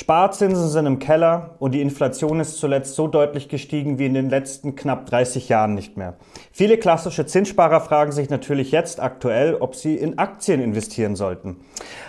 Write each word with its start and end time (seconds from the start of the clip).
Sparzinsen 0.00 0.68
sind 0.68 0.86
im 0.86 0.98
Keller 0.98 1.56
und 1.58 1.72
die 1.72 1.82
Inflation 1.82 2.40
ist 2.40 2.56
zuletzt 2.56 2.94
so 2.94 3.06
deutlich 3.06 3.50
gestiegen 3.50 3.98
wie 3.98 4.06
in 4.06 4.14
den 4.14 4.30
letzten 4.30 4.74
knapp 4.74 5.04
30 5.04 5.50
Jahren 5.50 5.74
nicht 5.74 5.98
mehr. 5.98 6.16
Viele 6.52 6.78
klassische 6.78 7.26
Zinssparer 7.26 7.82
fragen 7.82 8.10
sich 8.10 8.30
natürlich 8.30 8.70
jetzt 8.72 8.98
aktuell, 8.98 9.56
ob 9.56 9.74
sie 9.74 9.96
in 9.96 10.18
Aktien 10.18 10.62
investieren 10.62 11.16
sollten. 11.16 11.58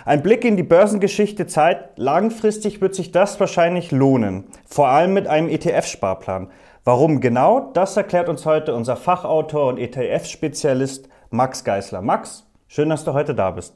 Ein 0.06 0.22
Blick 0.22 0.46
in 0.46 0.56
die 0.56 0.62
Börsengeschichte 0.62 1.46
zeigt, 1.46 1.98
langfristig 1.98 2.80
wird 2.80 2.94
sich 2.94 3.12
das 3.12 3.38
wahrscheinlich 3.38 3.90
lohnen, 3.90 4.44
vor 4.66 4.88
allem 4.88 5.12
mit 5.12 5.26
einem 5.26 5.50
ETF-Sparplan. 5.50 6.50
Warum 6.84 7.20
genau? 7.20 7.72
Das 7.74 7.94
erklärt 7.94 8.30
uns 8.30 8.46
heute 8.46 8.74
unser 8.74 8.96
Fachautor 8.96 9.66
und 9.66 9.76
ETF-Spezialist 9.76 11.10
Max 11.28 11.62
Geisler. 11.62 12.00
Max, 12.00 12.50
schön, 12.68 12.88
dass 12.88 13.04
du 13.04 13.12
heute 13.12 13.34
da 13.34 13.50
bist. 13.50 13.74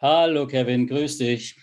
Hallo 0.00 0.46
Kevin, 0.46 0.86
grüß 0.86 1.18
dich. 1.18 1.58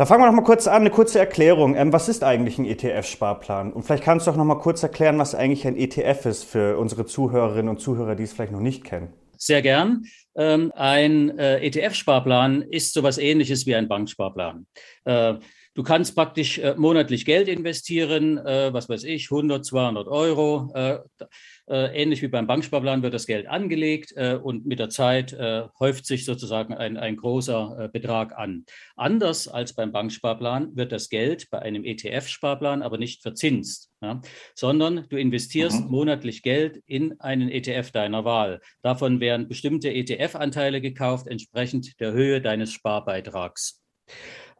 Da 0.00 0.06
fangen 0.06 0.22
wir 0.22 0.28
noch 0.28 0.34
mal 0.34 0.44
kurz 0.44 0.66
an, 0.66 0.80
eine 0.80 0.88
kurze 0.88 1.18
Erklärung. 1.18 1.76
Ähm, 1.76 1.92
was 1.92 2.08
ist 2.08 2.24
eigentlich 2.24 2.56
ein 2.56 2.64
ETF-Sparplan? 2.64 3.70
Und 3.70 3.82
vielleicht 3.82 4.02
kannst 4.02 4.26
du 4.26 4.30
auch 4.30 4.36
noch 4.36 4.46
mal 4.46 4.54
kurz 4.54 4.82
erklären, 4.82 5.18
was 5.18 5.34
eigentlich 5.34 5.66
ein 5.66 5.76
ETF 5.76 6.24
ist 6.24 6.44
für 6.44 6.78
unsere 6.78 7.04
Zuhörerinnen 7.04 7.68
und 7.68 7.82
Zuhörer, 7.82 8.14
die 8.14 8.22
es 8.22 8.32
vielleicht 8.32 8.52
noch 8.52 8.60
nicht 8.60 8.82
kennen. 8.82 9.12
Sehr 9.36 9.60
gern. 9.60 10.06
Ähm, 10.34 10.72
ein 10.74 11.38
äh, 11.38 11.58
ETF-Sparplan 11.66 12.62
ist 12.62 12.94
sowas 12.94 13.18
ähnliches 13.18 13.66
wie 13.66 13.74
ein 13.74 13.88
Banksparplan. 13.88 14.66
Äh, 15.04 15.34
du 15.74 15.82
kannst 15.82 16.14
praktisch 16.14 16.56
äh, 16.56 16.74
monatlich 16.78 17.26
Geld 17.26 17.48
investieren, 17.48 18.38
äh, 18.38 18.72
was 18.72 18.88
weiß 18.88 19.04
ich, 19.04 19.30
100, 19.30 19.66
200 19.66 20.08
Euro. 20.08 20.72
Äh, 20.72 21.00
ähnlich 21.74 22.22
wie 22.22 22.28
beim 22.28 22.46
Banksparplan 22.46 23.02
wird 23.02 23.14
das 23.14 23.26
Geld 23.26 23.46
angelegt 23.46 24.12
äh, 24.16 24.34
und 24.34 24.66
mit 24.66 24.78
der 24.78 24.90
Zeit 24.90 25.32
äh, 25.32 25.68
häuft 25.78 26.06
sich 26.06 26.24
sozusagen 26.24 26.74
ein, 26.74 26.96
ein 26.96 27.16
großer 27.16 27.84
äh, 27.84 27.88
Betrag 27.88 28.36
an. 28.36 28.64
Anders 28.96 29.48
als 29.48 29.74
beim 29.74 29.92
Banksparplan 29.92 30.76
wird 30.76 30.92
das 30.92 31.08
Geld 31.08 31.48
bei 31.50 31.60
einem 31.60 31.84
ETF-Sparplan 31.84 32.82
aber 32.82 32.98
nicht 32.98 33.22
verzinst, 33.22 33.90
ja, 34.02 34.20
sondern 34.54 35.06
du 35.08 35.16
investierst 35.16 35.84
mhm. 35.84 35.90
monatlich 35.90 36.42
Geld 36.42 36.82
in 36.86 37.20
einen 37.20 37.48
ETF 37.48 37.92
deiner 37.92 38.24
Wahl. 38.24 38.60
Davon 38.82 39.20
werden 39.20 39.48
bestimmte 39.48 39.92
ETF-Anteile 39.92 40.80
gekauft, 40.80 41.26
entsprechend 41.26 42.00
der 42.00 42.12
Höhe 42.12 42.40
deines 42.40 42.72
Sparbeitrags. 42.72 43.80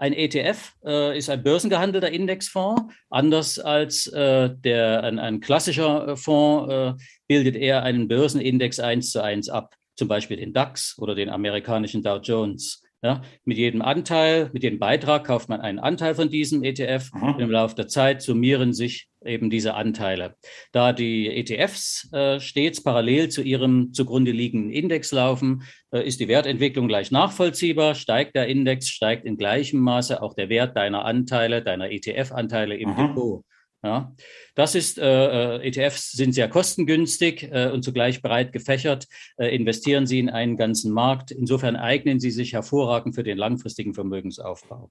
Ein 0.01 0.15
ETF 0.15 0.73
äh, 0.83 1.19
ist 1.19 1.29
ein 1.29 1.43
börsengehandelter 1.43 2.11
Indexfonds. 2.11 2.91
Anders 3.11 3.59
als 3.59 4.07
äh, 4.07 4.49
der, 4.49 5.03
ein, 5.03 5.19
ein 5.19 5.41
klassischer 5.41 6.09
äh, 6.09 6.17
Fonds 6.17 6.73
äh, 6.73 6.95
bildet 7.29 7.55
er 7.55 7.83
einen 7.83 8.09
Börsenindex 8.09 8.81
eins 8.81 9.11
zu 9.11 9.23
eins 9.23 9.51
ab, 9.51 9.75
zum 9.97 10.09
Beispiel 10.09 10.39
den 10.39 10.55
DAX 10.55 10.97
oder 10.97 11.15
den 11.15 11.29
amerikanischen 11.29 12.03
Dow 12.03 12.17
Jones. 12.17 12.83
Ja, 13.03 13.23
mit 13.47 13.57
jedem 13.57 13.81
Anteil, 13.81 14.51
mit 14.53 14.63
jedem 14.63 14.79
Beitrag 14.79 15.25
kauft 15.25 15.49
man 15.49 15.63
einen 15.63 15.79
Anteil 15.79 16.15
von 16.15 16.29
diesem 16.29 16.63
ETF. 16.63 17.11
Mhm. 17.15 17.41
Im 17.41 17.51
Laufe 17.51 17.75
der 17.75 17.89
Zeit 17.89 18.21
summieren 18.21 18.75
sich 18.75 19.09
eben 19.25 19.49
diese 19.49 19.73
Anteile. 19.73 20.37
Da 20.73 20.93
die 20.93 21.29
ETFs 21.29 22.13
äh, 22.13 22.41
stets 22.41 22.83
parallel 22.83 23.31
zu 23.31 23.43
ihrem 23.43 23.95
zugrunde 23.95 24.33
liegenden 24.33 24.71
Index 24.71 25.13
laufen, 25.13 25.63
äh, 25.93 26.07
ist 26.07 26.21
die 26.21 26.29
Wertentwicklung 26.29 26.89
gleich 26.89 27.11
nachvollziehbar. 27.11 27.95
Steigt 27.95 28.37
der 28.37 28.49
Index, 28.49 28.89
steigt 28.89 29.25
in 29.25 29.39
gleichem 29.39 29.81
Maße 29.81 30.21
auch 30.23 30.35
der 30.35 30.51
Wert 30.51 30.77
deiner 30.77 31.07
Anteile, 31.07 31.63
deiner 31.63 31.91
ETF-Anteile 31.91 32.77
im 32.77 32.91
mhm. 32.91 32.97
Depot. 32.97 33.45
Ja, 33.83 34.13
das 34.55 34.75
ist, 34.75 34.99
äh, 34.99 35.57
äh 35.57 35.69
ETFs 35.69 36.13
sind 36.13 36.33
sehr 36.33 36.51
kostengünstig 36.51 37.49
äh, 37.51 37.71
und 37.71 37.83
zugleich 37.83 38.21
breit 38.21 38.53
gefächert. 38.53 39.07
Äh, 39.39 39.55
investieren 39.57 40.07
Sie 40.07 40.19
in 40.19 40.29
einen 40.29 40.59
ganzen 40.59 40.93
Markt. 40.93 41.31
Insofern 41.31 41.77
eignen 41.77 42.21
sie 42.21 42.31
sich 42.31 42.53
hervorragend 42.53 43.15
für 43.15 43.23
den 43.23 43.39
langfristigen 43.39 43.95
Vermögensaufbau. 43.95 44.91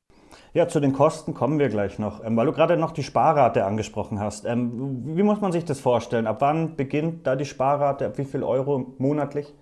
Ja, 0.56 0.68
zu 0.68 0.80
den 0.80 0.94
Kosten 0.94 1.36
kommen 1.36 1.60
wir 1.60 1.70
gleich 1.70 2.00
noch, 2.00 2.24
ähm, 2.24 2.36
weil 2.36 2.48
du 2.48 2.52
gerade 2.52 2.78
noch 2.78 2.92
die 2.92 3.04
Sparrate 3.04 3.64
angesprochen 3.64 4.20
hast. 4.20 4.46
Ähm, 4.46 5.16
wie 5.16 5.24
muss 5.24 5.40
man 5.40 5.52
sich 5.52 5.66
das 5.66 5.80
vorstellen? 5.80 6.26
Ab 6.26 6.38
wann 6.42 6.76
beginnt 6.76 7.28
da 7.28 7.36
die 7.36 7.46
Sparrate? 7.46 8.08
Ab 8.08 8.18
wie 8.18 8.26
viel 8.26 8.44
Euro 8.44 8.96
monatlich? 8.98 9.54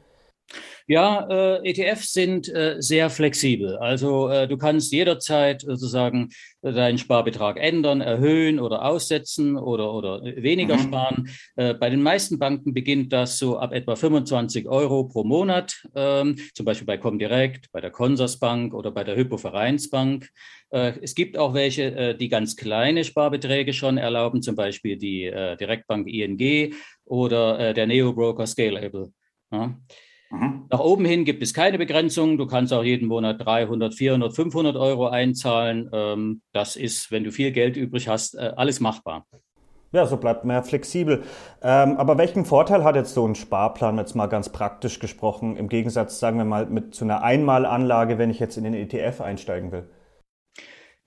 Ja, 0.89 1.27
äh, 1.29 1.69
ETFs 1.69 2.13
sind 2.13 2.47
äh, 2.47 2.77
sehr 2.79 3.09
flexibel. 3.09 3.75
Also 3.77 4.29
äh, 4.29 4.47
du 4.47 4.57
kannst 4.57 4.93
jederzeit 4.93 5.61
sozusagen 5.61 6.29
deinen 6.61 6.97
Sparbetrag 6.97 7.57
ändern, 7.57 7.99
erhöhen 7.99 8.59
oder 8.59 8.85
aussetzen 8.85 9.57
oder, 9.57 9.93
oder 9.93 10.23
weniger 10.23 10.77
mhm. 10.77 10.81
sparen. 10.81 11.29
Äh, 11.57 11.73
bei 11.73 11.89
den 11.89 12.01
meisten 12.01 12.39
Banken 12.39 12.73
beginnt 12.73 13.11
das 13.11 13.37
so 13.37 13.57
ab 13.57 13.73
etwa 13.73 13.97
25 13.97 14.67
Euro 14.69 15.03
pro 15.05 15.25
Monat, 15.25 15.75
ähm, 15.93 16.37
zum 16.53 16.65
Beispiel 16.65 16.87
bei 16.87 16.97
Comdirect, 16.97 17.69
bei 17.73 17.81
der 17.81 17.91
Consorsbank 17.91 18.73
oder 18.73 18.91
bei 18.91 19.03
der 19.03 19.17
Hypovereinsbank. 19.17 20.29
Äh, 20.69 20.93
es 21.01 21.15
gibt 21.15 21.37
auch 21.37 21.53
welche, 21.53 21.83
äh, 21.95 22.17
die 22.17 22.29
ganz 22.29 22.55
kleine 22.55 23.03
Sparbeträge 23.03 23.73
schon 23.73 23.97
erlauben, 23.97 24.41
zum 24.41 24.55
Beispiel 24.55 24.97
die 24.97 25.29
Direktbank 25.59 26.07
ING 26.07 26.73
oder 27.03 27.73
der 27.73 27.87
Neo-Broker 27.87 28.45
Scalable. 28.45 29.11
Ja. 29.51 29.77
Mhm. 30.29 30.65
Nach 30.69 30.79
oben 30.79 31.05
hin 31.05 31.25
gibt 31.25 31.41
es 31.41 31.53
keine 31.53 31.77
Begrenzung. 31.77 32.37
Du 32.37 32.47
kannst 32.47 32.73
auch 32.73 32.83
jeden 32.83 33.07
Monat 33.07 33.45
300, 33.45 33.93
400, 33.93 34.33
500 34.33 34.75
Euro 34.75 35.07
einzahlen. 35.07 35.89
Ähm, 35.93 36.41
das 36.53 36.75
ist, 36.75 37.11
wenn 37.11 37.23
du 37.23 37.31
viel 37.31 37.51
Geld 37.51 37.77
übrig 37.77 38.07
hast, 38.07 38.35
äh, 38.35 38.51
alles 38.55 38.79
machbar. 38.79 39.25
Ja, 39.93 40.05
so 40.05 40.17
bleibt 40.17 40.43
mehr 40.43 40.63
flexibel. 40.63 41.23
Ähm, 41.61 41.95
aber 41.97 42.17
welchen 42.17 42.43
Vorteil 42.43 42.83
hat 42.83 42.95
jetzt 42.95 43.13
so 43.13 43.25
ein 43.25 43.35
Sparplan, 43.35 43.97
jetzt 43.97 44.15
mal 44.15 44.27
ganz 44.27 44.49
praktisch 44.49 44.99
gesprochen, 44.99 45.55
im 45.55 45.69
Gegensatz, 45.69 46.19
sagen 46.19 46.37
wir 46.37 46.45
mal, 46.45 46.65
mit 46.65 46.93
zu 46.93 47.05
einer 47.05 47.23
Einmalanlage, 47.23 48.17
wenn 48.17 48.29
ich 48.29 48.39
jetzt 48.39 48.57
in 48.57 48.65
den 48.65 48.73
ETF 48.73 49.21
einsteigen 49.21 49.71
will? 49.71 49.89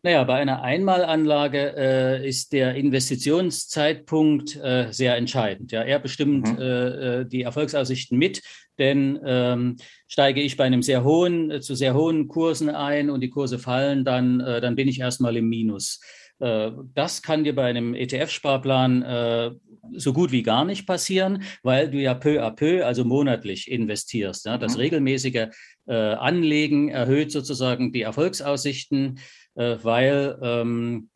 Naja, 0.02 0.24
bei 0.24 0.36
einer 0.36 0.62
Einmalanlage 0.62 1.74
äh, 1.76 2.26
ist 2.26 2.54
der 2.54 2.74
Investitionszeitpunkt 2.74 4.56
äh, 4.56 4.90
sehr 4.92 5.16
entscheidend. 5.16 5.72
Ja, 5.72 5.82
er 5.82 5.98
bestimmt 5.98 6.50
mhm. 6.52 6.58
äh, 6.58 7.18
äh 7.20 7.24
die 7.26 7.42
Erfolgsaussichten 7.42 8.16
mit, 8.16 8.40
denn 8.78 9.20
ähm, 9.22 9.76
steige 10.08 10.40
ich 10.40 10.56
bei 10.56 10.64
einem 10.64 10.82
sehr 10.82 11.04
hohen, 11.04 11.50
äh, 11.50 11.60
zu 11.60 11.74
sehr 11.74 11.92
hohen 11.92 12.28
Kursen 12.28 12.70
ein 12.70 13.10
und 13.10 13.20
die 13.20 13.28
Kurse 13.28 13.58
fallen, 13.58 14.04
dann, 14.06 14.40
äh, 14.40 14.62
dann 14.62 14.74
bin 14.74 14.88
ich 14.88 15.00
erstmal 15.00 15.36
im 15.36 15.50
Minus. 15.50 16.00
Das 16.40 17.22
kann 17.22 17.44
dir 17.44 17.54
bei 17.54 17.64
einem 17.64 17.94
ETF-Sparplan 17.94 19.58
so 19.92 20.12
gut 20.12 20.32
wie 20.32 20.42
gar 20.42 20.64
nicht 20.64 20.86
passieren, 20.86 21.42
weil 21.62 21.90
du 21.90 21.98
ja 21.98 22.14
peu 22.14 22.42
à 22.42 22.50
peu, 22.50 22.84
also 22.84 23.04
monatlich 23.04 23.70
investierst. 23.70 24.46
Ja? 24.46 24.56
Das 24.56 24.74
mhm. 24.74 24.80
regelmäßige 24.80 25.48
Anlegen 25.86 26.88
erhöht 26.88 27.30
sozusagen 27.30 27.92
die 27.92 28.02
Erfolgsaussichten 28.02 29.18
äh, 29.54 29.76
weil 29.82 30.38
ähm, 30.42 31.10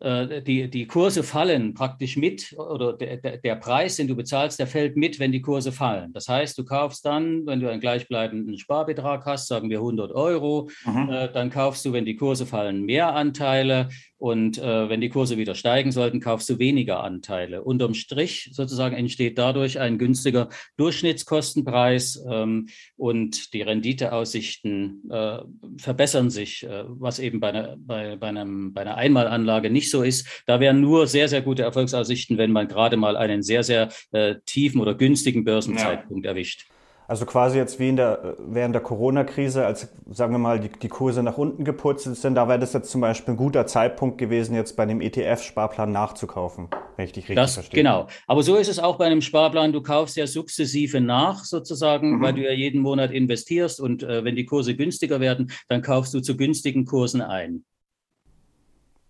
äh, 0.00 0.42
die, 0.42 0.70
die 0.70 0.86
Kurse 0.86 1.22
fallen 1.22 1.74
praktisch 1.74 2.16
mit 2.16 2.54
oder 2.56 2.94
der, 2.94 3.38
der, 3.38 3.56
Preis, 3.56 3.96
den 3.96 4.08
du 4.08 4.16
bezahlst, 4.16 4.58
der 4.58 4.66
fällt 4.66 4.96
mit, 4.96 5.18
wenn 5.18 5.32
die 5.32 5.42
Kurse 5.42 5.72
fallen. 5.72 6.12
Das 6.12 6.28
heißt, 6.28 6.56
du 6.56 6.64
kaufst 6.64 7.04
dann, 7.04 7.46
wenn 7.46 7.60
du 7.60 7.70
einen 7.70 7.80
gleichbleibenden 7.80 8.58
Sparbetrag 8.58 9.26
hast, 9.26 9.48
sagen 9.48 9.70
wir 9.70 9.78
100 9.78 10.12
Euro, 10.12 10.70
mhm. 10.84 11.10
äh, 11.10 11.32
dann 11.32 11.50
kaufst 11.50 11.84
du, 11.84 11.92
wenn 11.92 12.04
die 12.04 12.16
Kurse 12.16 12.46
fallen, 12.46 12.84
mehr 12.84 13.14
Anteile 13.14 13.88
und 14.18 14.58
äh, 14.58 14.88
wenn 14.88 15.00
die 15.00 15.08
Kurse 15.08 15.38
wieder 15.38 15.54
steigen 15.54 15.92
sollten, 15.92 16.20
kaufst 16.20 16.50
du 16.50 16.58
weniger 16.58 17.02
Anteile. 17.04 17.62
Unterm 17.62 17.94
Strich 17.94 18.50
sozusagen 18.52 18.96
entsteht 18.96 19.38
dadurch 19.38 19.78
ein 19.78 19.96
günstiger 19.96 20.48
Durchschnittskostenpreis 20.76 22.24
ähm, 22.28 22.68
und 22.96 23.54
die 23.54 23.62
Renditeaussichten 23.62 25.08
äh, 25.10 25.38
verbessern 25.76 26.30
sich, 26.30 26.64
äh, 26.64 26.84
was 26.86 27.20
eben 27.20 27.38
bei 27.38 27.50
einer, 27.50 27.76
bei, 27.78 28.16
bei, 28.16 28.28
einem, 28.28 28.72
bei 28.72 28.80
einer 28.80 28.96
Einmalanlage 28.96 29.70
nicht 29.70 29.90
so 29.90 30.02
ist. 30.02 30.42
Da 30.46 30.58
wären 30.58 30.80
nur 30.80 31.06
sehr, 31.06 31.28
sehr 31.28 31.42
gute 31.42 31.62
Erfolgsaussichten, 31.62 32.38
wenn 32.38 32.50
man 32.50 32.66
gerade 32.66 32.96
mal 32.96 33.16
einen 33.16 33.42
sehr, 33.42 33.62
sehr 33.62 33.88
äh, 34.10 34.34
tiefen 34.46 34.80
oder 34.80 34.94
günstigen 34.94 35.44
Börsenzeitpunkt 35.44 36.24
ja. 36.24 36.32
erwischt. 36.32 36.66
Also 37.08 37.24
quasi 37.24 37.56
jetzt 37.56 37.78
wie 37.80 37.88
in 37.88 37.96
der, 37.96 38.36
während 38.38 38.74
der 38.74 38.82
Corona-Krise, 38.82 39.64
als, 39.64 39.88
sagen 40.10 40.34
wir 40.34 40.38
mal, 40.38 40.60
die, 40.60 40.68
die 40.68 40.88
Kurse 40.88 41.22
nach 41.22 41.38
unten 41.38 41.64
geputzt 41.64 42.04
sind, 42.04 42.34
da 42.34 42.48
wäre 42.48 42.58
das 42.58 42.74
jetzt 42.74 42.90
zum 42.90 43.00
Beispiel 43.00 43.32
ein 43.32 43.38
guter 43.38 43.66
Zeitpunkt 43.66 44.18
gewesen, 44.18 44.54
jetzt 44.54 44.76
bei 44.76 44.84
dem 44.84 45.00
ETF-Sparplan 45.00 45.90
nachzukaufen, 45.90 46.68
wenn 46.96 47.06
ich 47.06 47.12
dich 47.12 47.24
richtig 47.24 47.36
das, 47.36 47.54
verstehe. 47.54 47.82
Genau. 47.82 48.08
Aber 48.26 48.42
so 48.42 48.56
ist 48.56 48.68
es 48.68 48.78
auch 48.78 48.98
bei 48.98 49.06
einem 49.06 49.22
Sparplan. 49.22 49.72
Du 49.72 49.80
kaufst 49.80 50.18
ja 50.18 50.26
sukzessive 50.26 51.00
nach 51.00 51.44
sozusagen, 51.44 52.18
mhm. 52.18 52.22
weil 52.22 52.34
du 52.34 52.42
ja 52.44 52.52
jeden 52.52 52.82
Monat 52.82 53.10
investierst 53.10 53.80
und 53.80 54.02
äh, 54.02 54.22
wenn 54.22 54.36
die 54.36 54.44
Kurse 54.44 54.76
günstiger 54.76 55.18
werden, 55.18 55.50
dann 55.68 55.80
kaufst 55.80 56.12
du 56.12 56.20
zu 56.20 56.36
günstigen 56.36 56.84
Kursen 56.84 57.22
ein. 57.22 57.64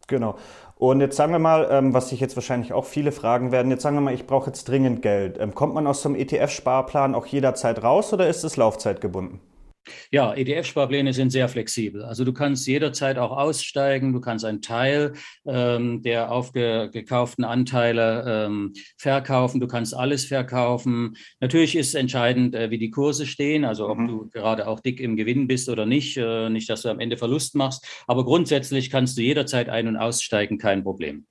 Genau. 0.06 0.38
Und 0.78 1.00
jetzt 1.00 1.16
sagen 1.16 1.32
wir 1.32 1.40
mal, 1.40 1.66
ähm, 1.70 1.92
was 1.92 2.08
sich 2.08 2.20
jetzt 2.20 2.36
wahrscheinlich 2.36 2.72
auch 2.72 2.84
viele 2.84 3.10
fragen 3.10 3.50
werden, 3.50 3.70
jetzt 3.70 3.82
sagen 3.82 3.96
wir 3.96 4.00
mal, 4.00 4.14
ich 4.14 4.26
brauche 4.26 4.46
jetzt 4.46 4.68
dringend 4.68 5.02
Geld. 5.02 5.36
Ähm, 5.40 5.54
kommt 5.54 5.74
man 5.74 5.88
aus 5.88 6.02
so 6.02 6.08
einem 6.08 6.16
ETF-Sparplan 6.16 7.16
auch 7.16 7.26
jederzeit 7.26 7.82
raus 7.82 8.12
oder 8.12 8.28
ist 8.28 8.44
es 8.44 8.56
laufzeitgebunden? 8.56 9.40
Ja, 10.10 10.34
ETF-Sparpläne 10.34 11.12
sind 11.12 11.30
sehr 11.30 11.48
flexibel. 11.48 12.04
Also 12.04 12.24
du 12.24 12.32
kannst 12.32 12.66
jederzeit 12.66 13.18
auch 13.18 13.30
aussteigen, 13.30 14.12
du 14.12 14.20
kannst 14.20 14.44
einen 14.44 14.62
Teil 14.62 15.14
ähm, 15.46 16.02
der 16.02 16.32
aufgekauften 16.32 17.44
Anteile 17.44 18.46
ähm, 18.46 18.72
verkaufen, 18.96 19.60
du 19.60 19.66
kannst 19.66 19.94
alles 19.94 20.24
verkaufen. 20.26 21.16
Natürlich 21.40 21.76
ist 21.76 21.94
entscheidend, 21.94 22.54
äh, 22.54 22.70
wie 22.70 22.78
die 22.78 22.90
Kurse 22.90 23.26
stehen, 23.26 23.64
also 23.64 23.88
ob 23.88 23.98
mhm. 23.98 24.08
du 24.08 24.28
gerade 24.30 24.68
auch 24.68 24.80
dick 24.80 25.00
im 25.00 25.16
Gewinn 25.16 25.46
bist 25.46 25.68
oder 25.68 25.86
nicht, 25.86 26.16
äh, 26.16 26.50
nicht, 26.50 26.68
dass 26.68 26.82
du 26.82 26.88
am 26.88 27.00
Ende 27.00 27.16
Verlust 27.16 27.54
machst. 27.54 27.86
Aber 28.06 28.24
grundsätzlich 28.24 28.90
kannst 28.90 29.18
du 29.18 29.22
jederzeit 29.22 29.68
ein- 29.68 29.88
und 29.88 29.96
aussteigen, 29.96 30.58
kein 30.58 30.82
Problem. 30.82 31.26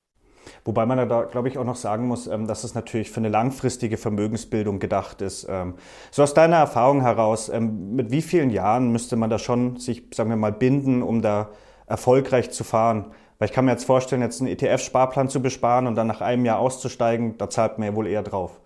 Wobei 0.67 0.85
man 0.85 1.07
da, 1.07 1.23
glaube 1.23 1.47
ich, 1.47 1.57
auch 1.57 1.63
noch 1.63 1.77
sagen 1.77 2.07
muss, 2.07 2.27
ähm, 2.27 2.45
dass 2.45 2.65
es 2.65 2.75
natürlich 2.75 3.09
für 3.09 3.21
eine 3.21 3.29
langfristige 3.29 3.95
Vermögensbildung 3.95 4.79
gedacht 4.79 5.21
ist. 5.21 5.47
Ähm, 5.49 5.75
so 6.11 6.23
aus 6.23 6.33
deiner 6.33 6.57
Erfahrung 6.57 6.99
heraus, 6.99 7.47
ähm, 7.47 7.95
mit 7.95 8.11
wie 8.11 8.21
vielen 8.21 8.49
Jahren 8.49 8.91
müsste 8.91 9.15
man 9.15 9.29
da 9.29 9.39
schon 9.39 9.77
sich, 9.77 10.03
sagen 10.13 10.29
wir 10.29 10.35
mal, 10.35 10.51
binden, 10.51 11.03
um 11.03 11.21
da 11.21 11.51
erfolgreich 11.85 12.51
zu 12.51 12.65
fahren? 12.65 13.05
Weil 13.39 13.47
ich 13.47 13.53
kann 13.53 13.63
mir 13.63 13.71
jetzt 13.71 13.85
vorstellen, 13.85 14.21
jetzt 14.21 14.41
einen 14.41 14.49
ETF-Sparplan 14.49 15.29
zu 15.29 15.41
besparen 15.41 15.87
und 15.87 15.95
dann 15.95 16.07
nach 16.07 16.19
einem 16.19 16.43
Jahr 16.43 16.59
auszusteigen, 16.59 17.37
da 17.37 17.49
zahlt 17.49 17.79
man 17.79 17.87
ja 17.87 17.95
wohl 17.95 18.07
eher 18.07 18.23
drauf. 18.23 18.59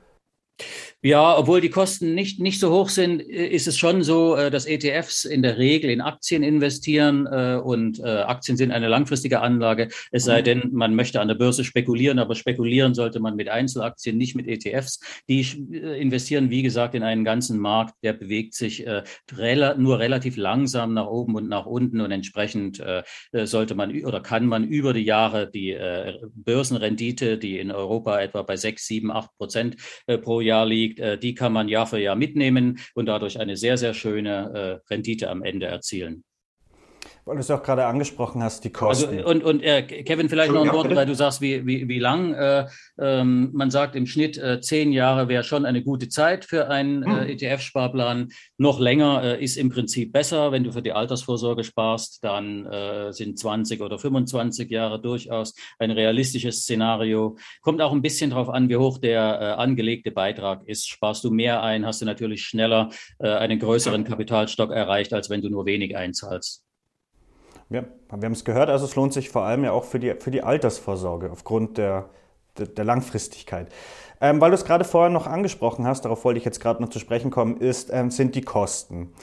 Ja, 1.03 1.35
obwohl 1.35 1.61
die 1.61 1.71
Kosten 1.71 2.13
nicht, 2.13 2.39
nicht 2.39 2.59
so 2.59 2.71
hoch 2.71 2.89
sind, 2.89 3.21
äh, 3.21 3.47
ist 3.47 3.67
es 3.67 3.75
schon 3.75 4.03
so, 4.03 4.35
äh, 4.35 4.51
dass 4.51 4.67
ETFs 4.67 5.25
in 5.25 5.41
der 5.41 5.57
Regel 5.57 5.89
in 5.89 5.99
Aktien 5.99 6.43
investieren 6.43 7.25
äh, 7.25 7.59
und 7.61 8.03
Aktien 8.03 8.57
sind 8.57 8.71
eine 8.71 8.87
langfristige 8.87 9.41
Anlage, 9.41 9.89
es 10.11 10.25
sei 10.25 10.41
mhm. 10.41 10.45
denn, 10.45 10.69
man 10.73 10.95
möchte 10.95 11.19
an 11.19 11.27
der 11.27 11.35
Börse 11.35 11.63
spekulieren, 11.63 12.19
aber 12.19 12.35
spekulieren 12.35 12.93
sollte 12.93 13.19
man 13.19 13.35
mit 13.35 13.49
Einzelaktien, 13.49 14.17
nicht 14.17 14.35
mit 14.35 14.47
ETFs. 14.47 14.99
Die 15.27 15.41
investieren, 15.41 16.49
wie 16.49 16.61
gesagt, 16.61 16.95
in 16.95 17.03
einen 17.03 17.23
ganzen 17.23 17.59
Markt, 17.59 17.95
der 18.03 18.13
bewegt 18.13 18.53
sich 18.53 18.85
nur 19.77 19.99
relativ 19.99 20.37
langsam 20.37 20.93
nach 20.93 21.07
oben 21.07 21.35
und 21.35 21.49
nach 21.49 21.65
unten 21.65 22.01
und 22.01 22.11
entsprechend 22.11 22.83
sollte 23.33 23.75
man 23.75 24.03
oder 24.03 24.21
kann 24.21 24.45
man 24.45 24.63
über 24.63 24.93
die 24.93 25.03
Jahre 25.03 25.49
die 25.49 25.77
Börsenrendite, 26.33 27.37
die 27.37 27.59
in 27.59 27.71
Europa 27.71 28.19
etwa 28.19 28.41
bei 28.41 28.55
sechs, 28.55 28.87
sieben, 28.87 29.11
acht 29.11 29.29
Prozent 29.37 29.77
pro 30.21 30.41
Jahr 30.41 30.65
liegt, 30.65 30.90
liegt, 30.91 30.99
äh, 30.99 31.17
die 31.17 31.33
kann 31.33 31.53
man 31.53 31.67
Jahr 31.69 31.87
für 31.87 31.99
Jahr 31.99 32.15
mitnehmen 32.15 32.79
und 32.93 33.05
dadurch 33.05 33.39
eine 33.39 33.57
sehr, 33.57 33.77
sehr 33.77 33.93
schöne 33.93 34.81
äh, 34.89 34.93
Rendite 34.93 35.29
am 35.29 35.43
Ende 35.43 35.67
erzielen. 35.67 36.23
Weil 37.31 37.37
du 37.37 37.43
es 37.43 37.51
auch 37.51 37.63
gerade 37.63 37.85
angesprochen 37.85 38.43
hast, 38.43 38.65
die 38.65 38.75
also, 38.75 39.05
Kosten. 39.05 39.19
Also, 39.19 39.29
und 39.29 39.41
und 39.45 39.63
äh, 39.63 39.83
Kevin, 40.03 40.27
vielleicht 40.27 40.51
noch 40.51 40.65
ein 40.65 40.73
Wort, 40.73 40.93
weil 40.93 41.05
du 41.05 41.15
sagst, 41.15 41.39
wie, 41.39 41.65
wie, 41.65 41.87
wie 41.87 41.97
lang. 41.97 42.33
Äh, 42.33 42.65
ähm, 42.99 43.51
man 43.53 43.71
sagt 43.71 43.95
im 43.95 44.05
Schnitt 44.05 44.37
äh, 44.37 44.59
zehn 44.59 44.91
Jahre 44.91 45.29
wäre 45.29 45.45
schon 45.45 45.65
eine 45.65 45.81
gute 45.81 46.09
Zeit 46.09 46.43
für 46.43 46.67
einen 46.67 47.03
äh, 47.03 47.05
hm. 47.05 47.29
ETF-Sparplan. 47.29 48.33
Noch 48.57 48.81
länger 48.81 49.23
äh, 49.23 49.41
ist 49.41 49.55
im 49.55 49.69
Prinzip 49.69 50.11
besser. 50.11 50.51
Wenn 50.51 50.65
du 50.65 50.73
für 50.73 50.81
die 50.81 50.91
Altersvorsorge 50.91 51.63
sparst, 51.63 52.21
dann 52.21 52.65
äh, 52.65 53.13
sind 53.13 53.39
20 53.39 53.79
oder 53.79 53.97
25 53.97 54.69
Jahre 54.69 55.01
durchaus 55.01 55.55
ein 55.79 55.91
realistisches 55.91 56.63
Szenario. 56.63 57.37
Kommt 57.61 57.81
auch 57.81 57.93
ein 57.93 58.01
bisschen 58.01 58.31
darauf 58.31 58.49
an, 58.49 58.67
wie 58.67 58.75
hoch 58.75 58.97
der 58.97 59.57
angelegte 59.57 60.11
Beitrag 60.11 60.67
ist. 60.67 60.89
Sparst 60.89 61.23
du 61.23 61.31
mehr 61.31 61.63
ein, 61.63 61.85
hast 61.85 62.01
du 62.01 62.05
natürlich 62.05 62.43
schneller 62.43 62.89
einen 63.19 63.57
größeren 63.57 64.03
Kapitalstock 64.03 64.71
erreicht, 64.71 65.13
als 65.13 65.29
wenn 65.29 65.41
du 65.41 65.49
nur 65.49 65.65
wenig 65.65 65.95
einzahlst. 65.95 66.65
Ja, 67.71 67.85
wir 68.09 68.25
haben 68.25 68.33
es 68.33 68.43
gehört, 68.43 68.69
also 68.69 68.83
es 68.83 68.95
lohnt 68.95 69.13
sich 69.13 69.29
vor 69.29 69.43
allem 69.43 69.63
ja 69.63 69.71
auch 69.71 69.85
für 69.85 69.97
die, 69.97 70.15
für 70.19 70.29
die 70.29 70.43
Altersvorsorge 70.43 71.31
aufgrund 71.31 71.77
der, 71.77 72.09
der, 72.57 72.67
der 72.67 72.83
Langfristigkeit. 72.83 73.69
Ähm, 74.19 74.41
weil 74.41 74.51
du 74.51 74.55
es 74.55 74.65
gerade 74.65 74.83
vorher 74.83 75.09
noch 75.09 75.25
angesprochen 75.25 75.87
hast, 75.87 76.03
darauf 76.03 76.25
wollte 76.25 76.37
ich 76.37 76.43
jetzt 76.43 76.59
gerade 76.59 76.81
noch 76.81 76.89
zu 76.89 76.99
sprechen 76.99 77.31
kommen, 77.31 77.57
ist, 77.57 77.89
ähm, 77.93 78.11
sind 78.11 78.35
die 78.35 78.41
Kosten. 78.41 79.13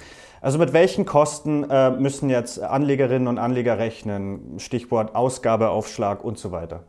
Also 0.41 0.59
mit 0.59 0.73
welchen 0.73 1.05
Kosten 1.05 1.69
äh, 1.69 1.91
müssen 1.91 2.31
jetzt 2.31 2.59
Anlegerinnen 2.59 3.29
und 3.29 3.39
Anleger 3.39 3.79
rechnen? 3.79 4.59
Stichwort 4.59 5.15
Ausgabeaufschlag 5.15 6.25
und 6.25 6.39
so 6.39 6.51
weiter. 6.51 6.85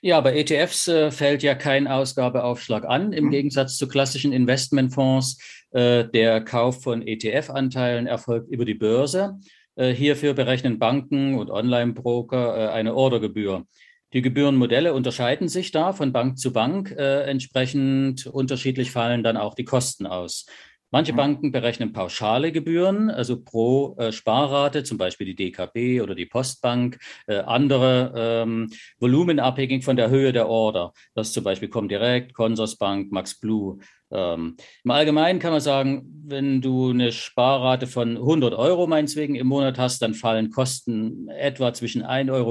Ja, 0.00 0.20
bei 0.20 0.36
ETFs 0.36 0.88
äh, 0.88 1.12
fällt 1.12 1.44
ja 1.44 1.54
kein 1.54 1.86
Ausgabeaufschlag 1.86 2.84
an, 2.84 3.12
im 3.12 3.26
mhm. 3.26 3.30
Gegensatz 3.30 3.76
zu 3.76 3.86
klassischen 3.86 4.32
Investmentfonds. 4.32 5.38
Äh, 5.70 6.06
der 6.06 6.44
Kauf 6.44 6.82
von 6.82 7.06
ETF-Anteilen 7.06 8.06
erfolgt 8.06 8.48
über 8.48 8.64
die 8.64 8.74
Börse. 8.74 9.38
Äh, 9.76 9.92
hierfür 9.92 10.32
berechnen 10.32 10.78
Banken 10.78 11.38
und 11.38 11.50
Online-Broker 11.50 12.56
äh, 12.56 12.68
eine 12.70 12.94
Ordergebühr. 12.94 13.66
Die 14.14 14.22
Gebührenmodelle 14.22 14.94
unterscheiden 14.94 15.48
sich 15.48 15.70
da 15.70 15.92
von 15.92 16.12
Bank 16.12 16.38
zu 16.38 16.52
Bank. 16.52 16.92
Äh, 16.92 17.24
entsprechend 17.24 18.26
unterschiedlich 18.26 18.90
fallen 18.90 19.22
dann 19.22 19.36
auch 19.36 19.54
die 19.54 19.66
Kosten 19.66 20.06
aus. 20.06 20.46
Manche 20.90 21.12
mhm. 21.12 21.16
Banken 21.16 21.52
berechnen 21.52 21.92
pauschale 21.92 22.52
Gebühren, 22.52 23.10
also 23.10 23.42
pro 23.42 23.96
äh, 23.98 24.12
Sparrate, 24.12 24.84
zum 24.84 24.98
Beispiel 24.98 25.26
die 25.26 25.34
DKB 25.34 26.00
oder 26.00 26.14
die 26.14 26.26
Postbank. 26.26 26.98
Äh, 27.26 27.38
andere 27.38 28.12
ähm, 28.16 28.70
volumenabhängig 28.98 29.84
von 29.84 29.96
der 29.96 30.10
Höhe 30.10 30.32
der 30.32 30.48
Order. 30.48 30.92
Das 31.14 31.32
zum 31.32 31.44
Beispiel 31.44 31.68
Comdirect, 31.68 32.34
Consorsbank, 32.34 33.10
Max 33.10 33.38
Blue. 33.38 33.78
Ähm, 34.12 34.56
Im 34.84 34.90
Allgemeinen 34.90 35.40
kann 35.40 35.50
man 35.50 35.60
sagen, 35.60 36.06
wenn 36.24 36.60
du 36.60 36.90
eine 36.90 37.10
Sparrate 37.10 37.86
von 37.86 38.16
100 38.16 38.54
Euro 38.54 38.86
meinetwegen 38.86 39.34
im 39.34 39.48
Monat 39.48 39.78
hast, 39.78 40.00
dann 40.02 40.14
fallen 40.14 40.50
Kosten 40.50 41.28
etwa 41.28 41.74
zwischen 41.74 42.04
1,50 42.04 42.32
Euro 42.32 42.50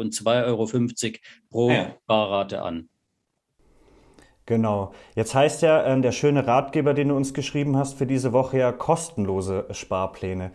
und 0.00 0.14
2,50 0.14 0.24
Euro 0.46 1.18
pro 1.50 1.70
ja. 1.70 1.96
Sparrate 2.04 2.62
an. 2.62 2.88
Genau. 4.46 4.92
Jetzt 5.16 5.34
heißt 5.34 5.62
ja 5.62 5.82
äh, 5.82 6.00
der 6.00 6.12
schöne 6.12 6.46
Ratgeber, 6.46 6.94
den 6.94 7.08
du 7.08 7.16
uns 7.16 7.34
geschrieben 7.34 7.76
hast 7.76 7.98
für 7.98 8.06
diese 8.06 8.32
Woche 8.32 8.58
ja 8.58 8.72
kostenlose 8.72 9.66
Sparpläne. 9.72 10.52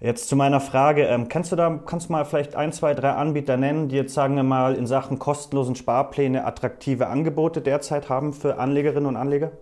Jetzt 0.00 0.28
zu 0.28 0.36
meiner 0.36 0.60
Frage, 0.60 1.04
ähm, 1.04 1.28
kannst 1.28 1.52
du 1.52 1.56
da, 1.56 1.80
kannst 1.84 2.08
du 2.08 2.12
mal 2.12 2.24
vielleicht 2.24 2.56
ein, 2.56 2.72
zwei, 2.72 2.94
drei 2.94 3.10
Anbieter 3.10 3.56
nennen, 3.56 3.88
die 3.88 3.96
jetzt, 3.96 4.14
sagen 4.14 4.34
wir 4.36 4.42
mal, 4.42 4.74
in 4.74 4.86
Sachen 4.86 5.18
kostenlosen 5.18 5.76
Sparpläne 5.76 6.44
attraktive 6.44 7.06
Angebote 7.06 7.60
derzeit 7.60 8.08
haben 8.08 8.32
für 8.32 8.58
Anlegerinnen 8.58 9.06
und 9.06 9.16
Anleger? 9.16 9.52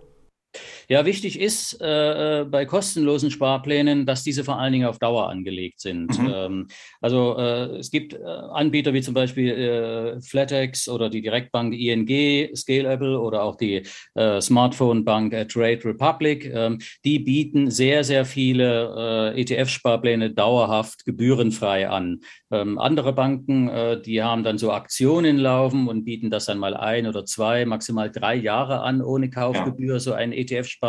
Ja, 0.93 1.05
wichtig 1.05 1.39
ist 1.39 1.81
äh, 1.81 2.41
äh, 2.41 2.45
bei 2.45 2.65
kostenlosen 2.65 3.31
Sparplänen, 3.31 4.05
dass 4.05 4.21
diese 4.21 4.43
vor 4.43 4.59
allen 4.59 4.73
Dingen 4.73 4.85
auf 4.85 4.99
Dauer 4.99 5.27
angelegt 5.27 5.79
sind. 5.79 6.19
Mhm. 6.19 6.31
Ähm, 6.31 6.67
also 7.01 7.35
äh, 7.35 7.77
es 7.77 7.89
gibt 7.89 8.13
äh, 8.13 8.19
Anbieter 8.23 8.93
wie 8.93 9.01
zum 9.01 9.15
Beispiel 9.15 9.49
äh, 9.49 10.21
Flatex 10.21 10.87
oder 10.87 11.09
die 11.09 11.23
Direktbank 11.23 11.73
ING, 11.73 12.55
Scalable 12.55 13.19
oder 13.19 13.41
auch 13.41 13.55
die 13.55 13.81
äh, 14.13 14.39
Smartphone-Bank 14.39 15.49
Trade 15.49 15.79
Republic. 15.83 16.45
Ähm, 16.53 16.77
die 17.03 17.17
bieten 17.17 17.71
sehr, 17.71 18.03
sehr 18.03 18.23
viele 18.23 19.33
ETF-Sparpläne 19.35 20.29
dauerhaft 20.29 21.05
gebührenfrei 21.05 21.89
an. 21.89 22.19
Ähm, 22.51 22.77
andere 22.77 23.13
Banken, 23.13 23.71
die 24.05 24.21
haben 24.21 24.43
dann 24.43 24.59
so 24.59 24.71
Aktionen 24.71 25.37
laufen 25.37 25.87
und 25.87 26.05
bieten 26.05 26.29
das 26.29 26.45
dann 26.45 26.59
mal 26.59 26.75
ein 26.75 27.07
oder 27.07 27.25
zwei, 27.25 27.65
maximal 27.65 28.11
drei 28.11 28.35
Jahre 28.35 28.81
an 28.81 29.01
ohne 29.01 29.31
Kaufgebühr, 29.31 29.93
ja. 29.93 29.99
so 29.99 30.13
ein 30.13 30.31
ETF-Sparplan. 30.31 30.82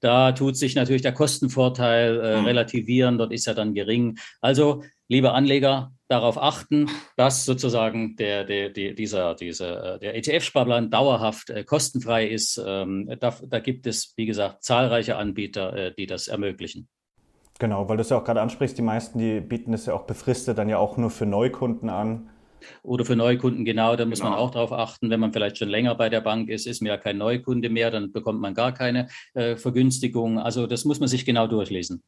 Da 0.00 0.32
tut 0.32 0.56
sich 0.56 0.74
natürlich 0.74 1.02
der 1.02 1.12
Kostenvorteil 1.12 2.20
äh, 2.20 2.40
mhm. 2.40 2.46
relativieren, 2.46 3.18
dort 3.18 3.32
ist 3.32 3.46
er 3.46 3.54
dann 3.54 3.74
gering. 3.74 4.18
Also, 4.40 4.82
liebe 5.08 5.32
Anleger, 5.32 5.92
darauf 6.08 6.38
achten, 6.38 6.90
dass 7.16 7.44
sozusagen 7.44 8.16
der, 8.16 8.44
der, 8.44 8.70
der, 8.70 8.94
dieser, 8.94 9.34
dieser, 9.34 9.94
äh, 9.94 9.98
der 9.98 10.16
ETF-Sparplan 10.16 10.90
dauerhaft 10.90 11.50
äh, 11.50 11.64
kostenfrei 11.64 12.26
ist. 12.26 12.62
Ähm, 12.64 13.10
da, 13.20 13.34
da, 13.42 13.58
gibt 13.58 13.86
es, 13.86 14.12
wie 14.16 14.26
gesagt, 14.26 14.62
zahlreiche 14.62 15.16
Anbieter, 15.16 15.74
äh, 15.74 15.94
die 15.94 16.06
das 16.06 16.28
ermöglichen. 16.28 16.88
Genau, 17.58 17.88
weil 17.88 17.96
du 17.96 18.02
es 18.02 18.10
ja 18.10 18.18
auch 18.18 18.24
gerade 18.24 18.40
ansprichst, 18.40 18.76
die 18.76 18.82
meisten, 18.82 19.18
die 19.18 19.40
bieten 19.40 19.72
es 19.72 19.86
ja 19.86 19.94
auch 19.94 20.06
befristet 20.06 20.58
dann 20.58 20.68
ja 20.68 20.78
auch 20.78 20.96
nur 20.96 21.10
für 21.10 21.26
Neukunden 21.26 21.88
an. 21.88 22.30
Oder 22.82 23.04
für 23.04 23.16
Neukunden 23.16 23.64
genau, 23.64 23.96
da 23.96 24.04
muss 24.04 24.20
genau. 24.20 24.30
man 24.30 24.38
auch 24.38 24.50
darauf 24.50 24.72
achten, 24.72 25.10
wenn 25.10 25.20
man 25.20 25.32
vielleicht 25.32 25.58
schon 25.58 25.68
länger 25.68 25.94
bei 25.94 26.08
der 26.08 26.20
Bank 26.20 26.48
ist, 26.48 26.66
ist 26.66 26.82
man 26.82 26.88
ja 26.88 26.96
kein 26.96 27.18
Neukunde 27.18 27.68
mehr, 27.68 27.90
dann 27.90 28.12
bekommt 28.12 28.40
man 28.40 28.54
gar 28.54 28.72
keine 28.72 29.08
äh, 29.34 29.56
Vergünstigung. 29.56 30.38
Also 30.38 30.66
das 30.66 30.84
muss 30.84 31.00
man 31.00 31.08
sich 31.08 31.24
genau 31.24 31.46
durchlesen. 31.46 32.02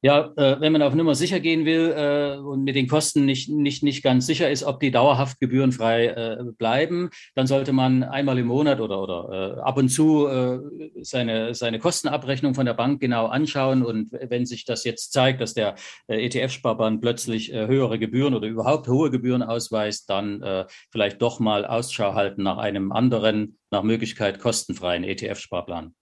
Ja, 0.00 0.32
äh, 0.36 0.60
wenn 0.60 0.70
man 0.70 0.82
auf 0.82 0.94
Nummer 0.94 1.16
sicher 1.16 1.40
gehen 1.40 1.64
will 1.64 1.92
äh, 1.96 2.38
und 2.38 2.62
mit 2.62 2.76
den 2.76 2.86
Kosten 2.86 3.24
nicht, 3.24 3.48
nicht, 3.48 3.82
nicht 3.82 4.04
ganz 4.04 4.26
sicher 4.26 4.48
ist, 4.48 4.62
ob 4.62 4.78
die 4.78 4.92
dauerhaft 4.92 5.40
gebührenfrei 5.40 6.06
äh, 6.06 6.36
bleiben, 6.56 7.10
dann 7.34 7.48
sollte 7.48 7.72
man 7.72 8.04
einmal 8.04 8.38
im 8.38 8.46
Monat 8.46 8.80
oder, 8.80 9.02
oder 9.02 9.56
äh, 9.56 9.60
ab 9.60 9.76
und 9.76 9.88
zu 9.88 10.28
äh, 10.28 10.60
seine, 11.02 11.52
seine 11.54 11.80
Kostenabrechnung 11.80 12.54
von 12.54 12.64
der 12.64 12.74
Bank 12.74 13.00
genau 13.00 13.26
anschauen. 13.26 13.84
Und 13.84 14.12
wenn 14.12 14.46
sich 14.46 14.64
das 14.64 14.84
jetzt 14.84 15.12
zeigt, 15.12 15.40
dass 15.40 15.54
der 15.54 15.74
äh, 16.06 16.24
ETF-Sparplan 16.26 17.00
plötzlich 17.00 17.52
äh, 17.52 17.66
höhere 17.66 17.98
Gebühren 17.98 18.34
oder 18.34 18.46
überhaupt 18.46 18.86
hohe 18.86 19.10
Gebühren 19.10 19.42
ausweist, 19.42 20.08
dann 20.10 20.40
äh, 20.42 20.66
vielleicht 20.92 21.20
doch 21.22 21.40
mal 21.40 21.66
Ausschau 21.66 22.14
halten 22.14 22.44
nach 22.44 22.58
einem 22.58 22.92
anderen, 22.92 23.58
nach 23.72 23.82
Möglichkeit 23.82 24.38
kostenfreien 24.38 25.02
ETF-Sparplan. 25.02 25.92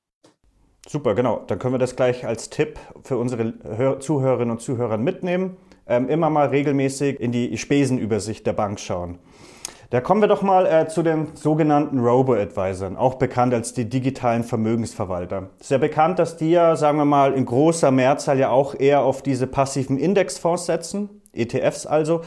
Super, 0.88 1.14
genau. 1.16 1.42
Dann 1.48 1.58
können 1.58 1.74
wir 1.74 1.78
das 1.78 1.96
gleich 1.96 2.26
als 2.26 2.48
Tipp 2.48 2.78
für 3.02 3.18
unsere 3.18 3.54
Hör 3.76 3.98
Zuhörerinnen 3.98 4.52
und 4.52 4.60
Zuhörer 4.60 4.98
mitnehmen. 4.98 5.56
Ähm, 5.88 6.08
immer 6.08 6.30
mal 6.30 6.48
regelmäßig 6.48 7.20
in 7.20 7.32
die 7.32 7.58
Spesenübersicht 7.58 8.46
der 8.46 8.52
Bank 8.52 8.78
schauen. 8.78 9.18
Da 9.90 10.00
kommen 10.00 10.20
wir 10.20 10.28
doch 10.28 10.42
mal 10.42 10.66
äh, 10.66 10.88
zu 10.88 11.02
den 11.02 11.28
sogenannten 11.34 12.00
Robo-Advisern, 12.00 12.96
auch 12.96 13.14
bekannt 13.14 13.54
als 13.54 13.72
die 13.72 13.88
digitalen 13.88 14.42
Vermögensverwalter. 14.42 15.50
Ja 15.68 15.78
bekannt, 15.78 16.18
dass 16.18 16.36
die 16.36 16.50
ja, 16.50 16.74
sagen 16.74 16.98
wir 16.98 17.04
mal, 17.04 17.34
in 17.34 17.46
großer 17.46 17.92
Mehrzahl 17.92 18.38
ja 18.38 18.50
auch 18.50 18.74
eher 18.78 19.02
auf 19.02 19.22
diese 19.22 19.46
passiven 19.46 19.98
Indexfonds 19.98 20.66
setzen, 20.66 21.22
ETFs 21.32 21.86
also. 21.86 22.22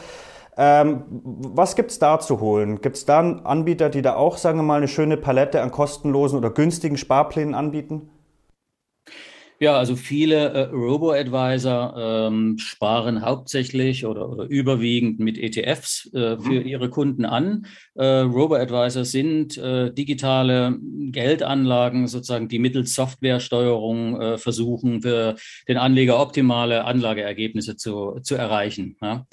Ähm, 0.56 1.04
was 1.10 1.76
gibt's 1.76 1.98
da 1.98 2.18
zu 2.18 2.40
holen? 2.40 2.80
Gibt's 2.80 3.04
da 3.04 3.20
Anbieter, 3.20 3.88
die 3.88 4.02
da 4.02 4.16
auch, 4.16 4.36
sagen 4.36 4.58
wir 4.58 4.62
mal, 4.62 4.76
eine 4.76 4.88
schöne 4.88 5.16
Palette 5.16 5.62
an 5.62 5.70
kostenlosen 5.70 6.38
oder 6.38 6.50
günstigen 6.50 6.96
Sparplänen 6.96 7.54
anbieten? 7.54 8.10
Ja, 9.62 9.76
also 9.76 9.94
viele 9.94 10.52
äh, 10.54 10.60
Robo-Advisor 10.70 11.94
ähm, 11.98 12.56
sparen 12.56 13.20
hauptsächlich 13.20 14.06
oder, 14.06 14.30
oder 14.30 14.44
überwiegend 14.44 15.18
mit 15.18 15.36
ETFs 15.36 16.06
äh, 16.14 16.38
für 16.38 16.60
mhm. 16.60 16.66
ihre 16.66 16.88
Kunden 16.88 17.26
an. 17.26 17.66
Äh, 17.94 18.20
Robo-Advisor 18.20 19.04
sind 19.04 19.58
äh, 19.58 19.92
digitale 19.92 20.78
Geldanlagen, 20.80 22.06
sozusagen, 22.08 22.48
die 22.48 22.58
mittels 22.58 22.94
Softwaresteuerung 22.94 24.18
äh, 24.18 24.38
versuchen, 24.38 25.02
für 25.02 25.36
den 25.68 25.76
Anleger 25.76 26.18
optimale 26.18 26.86
Anlageergebnisse 26.86 27.76
zu, 27.76 28.18
zu 28.22 28.36
erreichen. 28.36 28.96
Ja 29.02 29.26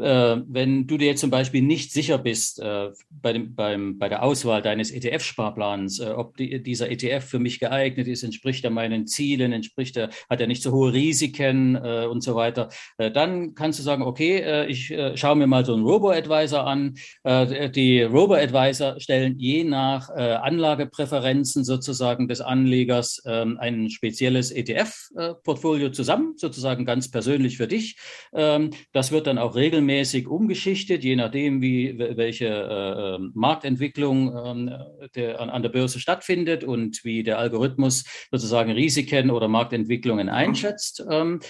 wenn 0.00 0.86
du 0.86 0.96
dir 0.96 1.08
jetzt 1.08 1.20
zum 1.20 1.30
Beispiel 1.30 1.62
nicht 1.62 1.92
sicher 1.92 2.18
bist 2.18 2.60
äh, 2.60 2.90
bei, 3.10 3.32
dem, 3.32 3.54
beim, 3.54 3.98
bei 3.98 4.08
der 4.08 4.22
Auswahl 4.22 4.62
deines 4.62 4.90
ETF-Sparplans, 4.90 6.00
äh, 6.00 6.10
ob 6.10 6.36
die, 6.36 6.62
dieser 6.62 6.90
ETF 6.90 7.24
für 7.24 7.38
mich 7.38 7.60
geeignet 7.60 8.08
ist, 8.08 8.22
entspricht 8.22 8.64
er 8.64 8.70
meinen 8.70 9.06
Zielen, 9.06 9.52
entspricht 9.52 9.96
er, 9.96 10.10
hat 10.28 10.40
er 10.40 10.46
nicht 10.46 10.62
so 10.62 10.72
hohe 10.72 10.92
Risiken 10.92 11.76
äh, 11.76 12.06
und 12.06 12.22
so 12.22 12.34
weiter, 12.34 12.68
äh, 12.98 13.10
dann 13.10 13.54
kannst 13.54 13.78
du 13.78 13.82
sagen, 13.82 14.02
okay, 14.02 14.38
äh, 14.38 14.66
ich 14.66 14.94
schaue 15.14 15.36
mir 15.36 15.46
mal 15.46 15.64
so 15.64 15.74
einen 15.74 15.84
Robo-Advisor 15.84 16.66
an. 16.66 16.94
die 17.24 18.02
Robo-Advisor 18.02 19.00
stellen 19.00 19.38
je 19.38 19.64
nach 19.64 20.08
Anlagepräferenzen 20.10 21.64
sozusagen 21.64 22.28
des 22.28 22.40
Anlegers 22.40 23.22
ähm, 23.26 23.58
ein 23.60 23.90
spezielles 23.90 24.50
ETF-Portfolio 24.50 25.90
zusammen, 25.90 26.34
sozusagen 26.36 26.84
ganz 26.84 27.10
persönlich 27.10 27.56
für 27.56 27.68
dich. 27.68 27.96
Ähm, 28.32 28.70
das 28.92 29.12
wird 29.12 29.26
dann 29.26 29.38
auch 29.38 29.54
regelmäßig 29.54 29.89
regelmäßig 29.90 30.28
umgeschichtet, 30.28 31.04
je 31.04 31.16
nachdem, 31.16 31.60
wie, 31.60 31.98
welche 31.98 32.46
äh, 32.46 33.16
ähm, 33.16 33.32
Marktentwicklung 33.34 34.34
ähm, 34.36 34.70
der, 35.14 35.40
an, 35.40 35.50
an, 35.50 35.62
der 35.62 35.70
Börse 35.70 35.98
stattfindet 35.98 36.64
und 36.64 37.04
wie 37.04 37.22
der 37.22 37.38
Algorithmus 37.38 38.04
sozusagen 38.30 38.70
Risiken 38.70 39.30
oder 39.30 39.48
Marktentwicklungen 39.48 40.28
einschätzt. 40.28 41.04
Ähm, 41.10 41.40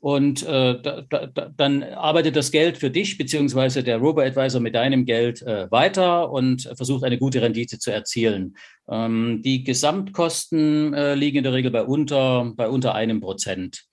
und 0.00 0.42
äh, 0.42 0.82
da, 0.82 1.02
da, 1.02 1.26
dann 1.56 1.84
arbeitet 1.84 2.34
das 2.34 2.50
Geld 2.50 2.76
für 2.76 2.90
dich 2.90 3.18
beziehungsweise 3.18 3.84
der 3.84 3.98
Robo-Advisor 3.98 4.60
mit 4.60 4.74
deinem 4.74 5.04
Geld 5.04 5.42
äh, 5.42 5.70
weiter 5.70 6.32
und 6.32 6.62
versucht 6.74 7.04
eine 7.04 7.18
gute 7.18 7.40
Rendite 7.40 7.78
zu 7.78 7.92
erzielen. 7.92 8.56
Ähm, 8.88 9.42
die 9.44 9.62
Gesamtkosten 9.62 10.92
äh, 10.92 11.14
liegen 11.14 11.38
in 11.38 11.44
der 11.44 11.52
Regel 11.52 11.70
bei 11.70 11.84
unter, 11.84 12.52
bei 12.56 12.68
unter 12.68 12.96
einem 12.96 13.20
Prozent. 13.20 13.84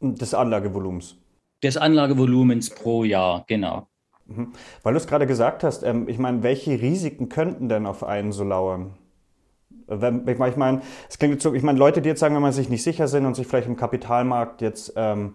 Des 0.00 0.34
Anlagevolumens 0.34 1.16
des 1.62 1.76
Anlagevolumens 1.76 2.70
pro 2.70 3.04
Jahr, 3.04 3.44
genau. 3.46 3.88
Mhm. 4.26 4.52
Weil 4.82 4.92
du 4.92 4.98
es 4.98 5.06
gerade 5.06 5.26
gesagt 5.26 5.64
hast, 5.64 5.82
ähm, 5.82 6.08
ich 6.08 6.18
meine, 6.18 6.42
welche 6.42 6.80
Risiken 6.80 7.28
könnten 7.28 7.68
denn 7.68 7.86
auf 7.86 8.04
einen 8.04 8.32
so 8.32 8.44
lauern? 8.44 8.94
Wenn, 9.86 10.28
ich 10.28 10.56
meine, 10.56 10.82
es 11.08 11.18
klingt 11.18 11.40
so, 11.40 11.54
ich 11.54 11.62
meine, 11.62 11.78
Leute, 11.78 12.02
die 12.02 12.10
jetzt 12.10 12.20
sagen, 12.20 12.34
wenn 12.34 12.42
man 12.42 12.52
sich 12.52 12.68
nicht 12.68 12.82
sicher 12.82 13.08
sind 13.08 13.24
und 13.24 13.34
sich 13.34 13.46
vielleicht 13.46 13.68
im 13.68 13.76
Kapitalmarkt 13.76 14.60
jetzt 14.60 14.92
ähm, 14.96 15.34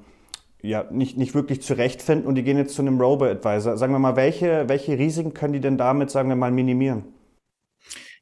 ja, 0.62 0.86
nicht, 0.92 1.18
nicht 1.18 1.34
wirklich 1.34 1.62
zurechtfinden 1.62 2.28
und 2.28 2.36
die 2.36 2.44
gehen 2.44 2.58
jetzt 2.58 2.76
zu 2.76 2.84
einem 2.84 3.00
Robo-Advisor, 3.02 3.78
sagen 3.78 3.94
wir 3.94 4.00
mal, 4.00 4.16
welche, 4.16 4.70
welche 4.70 4.98
Risiken 4.98 5.34
können 5.34 5.54
die 5.54 5.60
denn 5.60 5.78
damit, 5.78 6.12
sagen 6.12 6.30
wir 6.30 6.36
mal, 6.36 6.52
minimieren? 6.52 7.13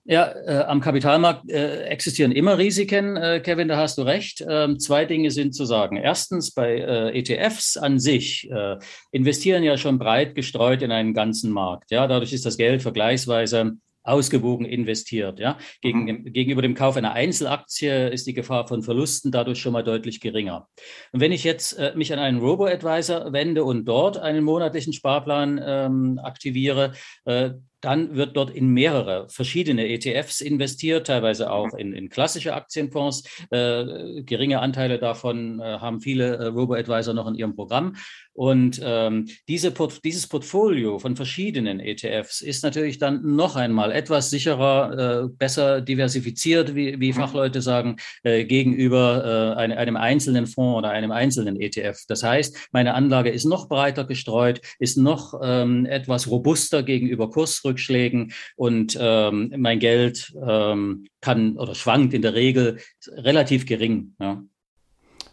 Ja, 0.03 0.33
äh, 0.47 0.63
am 0.63 0.81
Kapitalmarkt 0.81 1.49
äh, 1.51 1.83
existieren 1.83 2.31
immer 2.31 2.57
Risiken, 2.57 3.17
äh, 3.17 3.39
Kevin, 3.39 3.67
da 3.67 3.77
hast 3.77 3.99
du 3.99 4.01
recht. 4.01 4.43
Ähm, 4.47 4.79
zwei 4.79 5.05
Dinge 5.05 5.29
sind 5.29 5.53
zu 5.53 5.63
sagen. 5.65 5.95
Erstens, 5.95 6.51
bei 6.53 6.77
äh, 6.77 7.19
ETFs 7.19 7.77
an 7.77 7.99
sich 7.99 8.49
äh, 8.49 8.77
investieren 9.11 9.63
ja 9.63 9.77
schon 9.77 9.99
breit 9.99 10.33
gestreut 10.33 10.81
in 10.81 10.91
einen 10.91 11.13
ganzen 11.13 11.51
Markt. 11.51 11.91
Ja, 11.91 12.07
dadurch 12.07 12.33
ist 12.33 12.47
das 12.47 12.57
Geld 12.57 12.81
vergleichsweise 12.81 13.73
ausgewogen 14.03 14.65
investiert. 14.65 15.39
Ja? 15.39 15.57
Gegen, 15.81 16.05
mhm. 16.05 16.33
Gegenüber 16.33 16.61
dem 16.61 16.73
Kauf 16.73 16.97
einer 16.97 17.13
Einzelaktie 17.13 18.09
ist 18.09 18.25
die 18.27 18.33
Gefahr 18.33 18.67
von 18.67 18.83
Verlusten 18.83 19.31
dadurch 19.31 19.59
schon 19.59 19.73
mal 19.73 19.83
deutlich 19.83 20.19
geringer. 20.19 20.67
Und 21.11 21.19
wenn 21.19 21.31
ich 21.31 21.43
jetzt 21.43 21.73
äh, 21.73 21.93
mich 21.95 22.11
an 22.11 22.19
einen 22.19 22.39
Robo-Advisor 22.39 23.33
wende 23.33 23.63
und 23.63 23.85
dort 23.85 24.17
einen 24.17 24.43
monatlichen 24.43 24.93
Sparplan 24.93 25.61
ähm, 25.63 26.19
aktiviere, 26.23 26.93
äh, 27.25 27.51
dann 27.81 28.15
wird 28.15 28.37
dort 28.37 28.51
in 28.51 28.67
mehrere 28.67 29.27
verschiedene 29.29 29.87
ETFs 29.87 30.41
investiert, 30.41 31.07
teilweise 31.07 31.51
auch 31.51 31.73
in, 31.73 31.93
in 31.93 32.09
klassische 32.09 32.53
Aktienfonds. 32.53 33.23
Äh, 33.49 34.23
geringe 34.23 34.59
Anteile 34.59 34.99
davon 34.99 35.59
äh, 35.59 35.63
haben 35.63 36.01
viele 36.01 36.37
äh, 36.37 36.45
Robo-Advisor 36.47 37.13
noch 37.13 37.27
in 37.27 37.35
ihrem 37.35 37.55
Programm. 37.55 37.95
Und 38.33 38.79
ähm, 38.83 39.27
diese 39.47 39.71
Port 39.71 40.03
dieses 40.05 40.27
Portfolio 40.27 40.99
von 40.99 41.15
verschiedenen 41.15 41.79
ETFs 41.81 42.39
ist 42.41 42.63
natürlich 42.63 42.97
dann 42.97 43.35
noch 43.35 43.57
einmal 43.57 43.91
etwas 43.91 44.29
sicherer, 44.29 45.25
äh, 45.25 45.27
besser 45.27 45.81
diversifiziert, 45.81 46.73
wie, 46.73 46.99
wie 46.99 47.09
mhm. 47.09 47.15
Fachleute 47.15 47.61
sagen, 47.61 47.97
äh, 48.23 48.45
gegenüber 48.45 49.55
äh, 49.57 49.59
eine, 49.59 49.77
einem 49.77 49.97
einzelnen 49.97 50.47
Fonds 50.47 50.77
oder 50.77 50.91
einem 50.91 51.11
einzelnen 51.11 51.59
ETF. 51.59 52.05
Das 52.07 52.23
heißt, 52.23 52.69
meine 52.71 52.93
Anlage 52.93 53.29
ist 53.29 53.45
noch 53.45 53.67
breiter 53.67 54.05
gestreut, 54.05 54.61
ist 54.79 54.97
noch 54.97 55.39
ähm, 55.43 55.85
etwas 55.85 56.29
robuster 56.29 56.83
gegenüber 56.83 57.29
Kursrückschlägen 57.71 58.33
und 58.55 58.97
ähm, 58.99 59.53
mein 59.57 59.79
Geld 59.79 60.33
ähm, 60.45 61.07
kann 61.21 61.57
oder 61.57 61.75
schwankt 61.75 62.13
in 62.13 62.21
der 62.21 62.33
Regel 62.33 62.79
relativ 63.07 63.65
gering. 63.65 64.13
Ja. 64.19 64.41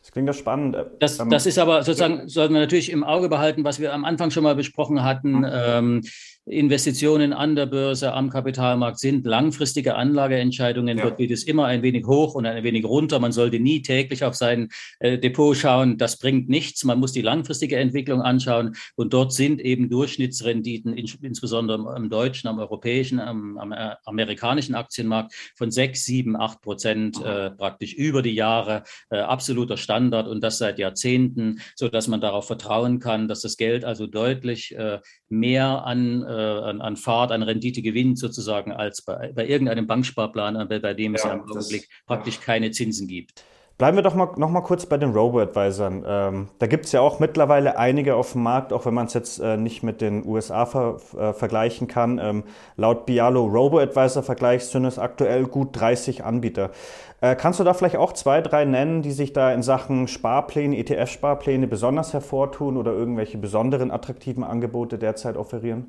Das 0.00 0.12
klingt 0.12 0.28
doch 0.28 0.34
spannend. 0.34 0.76
Das, 1.00 1.18
ähm, 1.18 1.28
das 1.28 1.46
ist 1.46 1.58
aber 1.58 1.82
sozusagen, 1.82 2.28
sollten 2.28 2.54
wir 2.54 2.60
natürlich 2.60 2.90
im 2.90 3.04
Auge 3.04 3.28
behalten, 3.28 3.64
was 3.64 3.78
wir 3.78 3.92
am 3.92 4.04
Anfang 4.04 4.30
schon 4.30 4.44
mal 4.44 4.54
besprochen 4.54 5.02
hatten. 5.02 5.40
Mhm. 5.40 5.46
Ähm, 5.52 6.02
Investitionen 6.50 7.32
an 7.32 7.56
der 7.56 7.66
Börse, 7.66 8.12
am 8.12 8.30
Kapitalmarkt 8.30 8.98
sind 8.98 9.26
langfristige 9.26 9.96
Anlageentscheidungen. 9.96 10.98
Ja. 10.98 11.04
Dort 11.04 11.18
geht 11.18 11.30
es 11.30 11.44
immer 11.44 11.66
ein 11.66 11.82
wenig 11.82 12.06
hoch 12.06 12.34
und 12.34 12.46
ein 12.46 12.64
wenig 12.64 12.84
runter. 12.84 13.18
Man 13.18 13.32
sollte 13.32 13.60
nie 13.60 13.82
täglich 13.82 14.24
auf 14.24 14.34
sein 14.34 14.70
äh, 15.00 15.18
Depot 15.18 15.56
schauen. 15.56 15.98
Das 15.98 16.18
bringt 16.18 16.48
nichts. 16.48 16.84
Man 16.84 16.98
muss 16.98 17.12
die 17.12 17.22
langfristige 17.22 17.76
Entwicklung 17.76 18.22
anschauen. 18.22 18.76
Und 18.96 19.12
dort 19.12 19.32
sind 19.32 19.60
eben 19.60 19.90
Durchschnittsrenditen, 19.90 20.96
in, 20.96 21.06
insbesondere 21.22 21.94
am 21.94 22.08
deutschen, 22.08 22.48
am 22.48 22.58
europäischen, 22.58 23.20
am, 23.20 23.58
am 23.58 23.72
äh, 23.72 23.94
amerikanischen 24.06 24.74
Aktienmarkt 24.74 25.34
von 25.56 25.70
sechs, 25.70 26.04
sieben, 26.04 26.34
acht 26.36 26.62
Prozent 26.62 27.22
äh, 27.22 27.50
praktisch 27.50 27.94
über 27.94 28.22
die 28.22 28.34
Jahre 28.34 28.84
äh, 29.10 29.18
absoluter 29.18 29.76
Standard 29.76 30.26
und 30.28 30.42
das 30.42 30.58
seit 30.58 30.78
Jahrzehnten, 30.78 31.60
so 31.76 31.88
dass 31.88 32.08
man 32.08 32.20
darauf 32.20 32.46
vertrauen 32.46 33.00
kann, 33.00 33.28
dass 33.28 33.42
das 33.42 33.56
Geld 33.56 33.84
also 33.84 34.06
deutlich 34.06 34.74
äh, 34.74 35.00
mehr 35.28 35.84
an 35.84 36.22
äh, 36.22 36.37
an, 36.42 36.80
an 36.80 36.96
Fahrt, 36.96 37.32
an 37.32 37.42
Rendite 37.42 37.82
gewinnt 37.82 38.18
sozusagen 38.18 38.72
als 38.72 39.02
bei, 39.02 39.32
bei 39.34 39.46
irgendeinem 39.46 39.86
Banksparplan, 39.86 40.68
bei, 40.68 40.78
bei 40.78 40.94
dem 40.94 41.14
es 41.14 41.24
ja, 41.24 41.32
im 41.32 41.42
Augenblick 41.42 41.88
praktisch 42.06 42.36
ja. 42.36 42.42
keine 42.44 42.70
Zinsen 42.70 43.08
gibt. 43.08 43.44
Bleiben 43.78 43.96
wir 43.96 44.02
doch 44.02 44.16
mal, 44.16 44.32
noch 44.38 44.50
mal 44.50 44.62
kurz 44.62 44.86
bei 44.86 44.96
den 44.96 45.12
Robo-Advisern. 45.12 46.04
Ähm, 46.04 46.48
da 46.58 46.66
gibt 46.66 46.86
es 46.86 46.92
ja 46.92 47.00
auch 47.00 47.20
mittlerweile 47.20 47.78
einige 47.78 48.16
auf 48.16 48.32
dem 48.32 48.42
Markt, 48.42 48.72
auch 48.72 48.86
wenn 48.86 48.94
man 48.94 49.06
es 49.06 49.14
jetzt 49.14 49.38
äh, 49.38 49.56
nicht 49.56 49.84
mit 49.84 50.00
den 50.00 50.26
USA 50.26 50.66
ver, 50.66 50.98
äh, 51.16 51.32
vergleichen 51.32 51.86
kann. 51.86 52.18
Ähm, 52.20 52.42
laut 52.76 53.06
Bialo 53.06 53.46
Robo-Advisor-Vergleich 53.46 54.64
sind 54.64 54.84
es 54.84 54.98
aktuell 54.98 55.44
gut 55.44 55.78
30 55.78 56.24
Anbieter. 56.24 56.72
Äh, 57.20 57.36
kannst 57.36 57.60
du 57.60 57.64
da 57.64 57.72
vielleicht 57.72 57.94
auch 57.94 58.12
zwei, 58.14 58.40
drei 58.40 58.64
nennen, 58.64 59.02
die 59.02 59.12
sich 59.12 59.32
da 59.32 59.52
in 59.52 59.62
Sachen 59.62 60.08
Sparpläne, 60.08 60.76
ETF-Sparpläne 60.76 61.68
besonders 61.68 62.12
hervortun 62.12 62.76
oder 62.76 62.90
irgendwelche 62.92 63.38
besonderen 63.38 63.92
attraktiven 63.92 64.42
Angebote 64.42 64.98
derzeit 64.98 65.36
offerieren? 65.36 65.86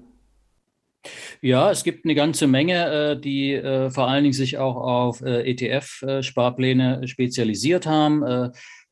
Ja, 1.41 1.71
es 1.71 1.83
gibt 1.83 2.05
eine 2.05 2.15
ganze 2.15 2.47
Menge, 2.47 3.13
äh, 3.13 3.19
die 3.19 3.53
äh, 3.53 3.89
vor 3.89 4.07
allen 4.07 4.23
Dingen 4.23 4.33
sich 4.33 4.57
auch 4.57 4.75
auf 4.75 5.21
äh, 5.21 5.49
ETF-Sparpläne 5.49 7.07
spezialisiert 7.07 7.85
haben. 7.85 8.51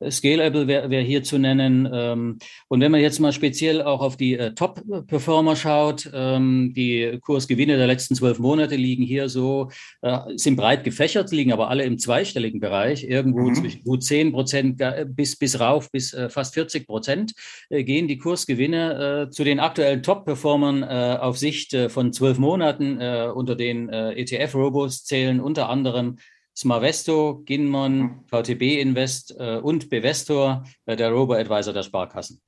Scalable 0.09 0.67
wäre 0.67 0.89
wär 0.89 1.01
hier 1.01 1.23
zu 1.23 1.37
nennen. 1.37 1.89
Ähm, 1.91 2.37
und 2.67 2.81
wenn 2.81 2.91
man 2.91 3.01
jetzt 3.01 3.19
mal 3.19 3.33
speziell 3.33 3.81
auch 3.81 4.01
auf 4.01 4.17
die 4.17 4.37
äh, 4.37 4.53
Top-Performer 4.53 5.55
schaut, 5.55 6.09
ähm, 6.13 6.73
die 6.75 7.19
Kursgewinne 7.21 7.77
der 7.77 7.87
letzten 7.87 8.15
zwölf 8.15 8.39
Monate 8.39 8.75
liegen 8.75 9.03
hier 9.03 9.29
so, 9.29 9.69
äh, 10.01 10.19
sind 10.35 10.55
breit 10.55 10.83
gefächert, 10.83 11.31
liegen 11.31 11.51
aber 11.51 11.69
alle 11.69 11.83
im 11.83 11.97
zweistelligen 11.97 12.59
Bereich, 12.59 13.03
irgendwo 13.03 13.49
mhm. 13.49 13.55
zwischen 13.55 13.83
gut 13.83 14.03
zehn 14.03 14.31
Prozent 14.31 14.81
bis, 15.07 15.35
bis 15.35 15.59
rauf 15.59 15.91
bis 15.91 16.13
äh, 16.13 16.29
fast 16.29 16.53
40 16.53 16.85
Prozent 16.85 17.33
gehen 17.69 18.07
die 18.07 18.17
Kursgewinne 18.17 19.29
zu 19.31 19.43
den 19.43 19.59
aktuellen 19.59 20.03
Top-Performern 20.03 20.83
auf 20.83 21.37
Sicht 21.37 21.75
von 21.89 22.13
zwölf 22.13 22.37
Monaten. 22.37 22.99
unter 23.31 23.55
den 23.55 23.89
ETF-Robos 23.89 25.03
zählen 25.03 25.39
unter 25.39 25.69
anderem 25.69 26.17
Smarvesto, 26.57 27.43
Ginmon, 27.45 27.97
mhm. 27.97 28.23
VTB 28.25 28.81
Invest 28.81 29.35
äh, 29.39 29.57
und 29.57 29.91
Bevestor, 29.91 30.63
äh, 30.87 30.95
der 30.95 31.11
Robo-Advisor 31.11 31.71
der 31.71 31.83
Sparkassen. 31.83 32.41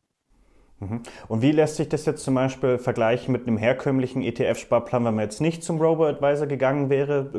Mhm. 0.79 1.03
Und 1.27 1.43
wie 1.43 1.51
lässt 1.51 1.75
sich 1.75 1.89
das 1.89 2.07
jetzt 2.07 2.23
zum 2.23 2.33
Beispiel 2.33 2.79
vergleichen 2.79 3.31
mit 3.31 3.45
einem 3.45 3.57
herkömmlichen 3.57 4.23
ETF-Sparplan, 4.23 5.05
wenn 5.05 5.13
man 5.13 5.25
jetzt 5.25 5.41
nicht 5.41 5.63
zum 5.63 5.79
Robo-Advisor 5.79 6.47
gegangen 6.47 6.89
wäre? 6.89 7.29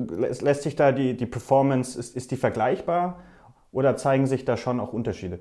Lässt 0.40 0.62
sich 0.62 0.76
da 0.76 0.92
die, 0.92 1.16
die 1.16 1.26
Performance, 1.26 1.98
ist, 1.98 2.14
ist 2.14 2.30
die 2.30 2.36
vergleichbar 2.36 3.24
oder 3.72 3.96
zeigen 3.96 4.28
sich 4.28 4.44
da 4.44 4.56
schon 4.56 4.78
auch 4.78 4.92
Unterschiede? 4.92 5.40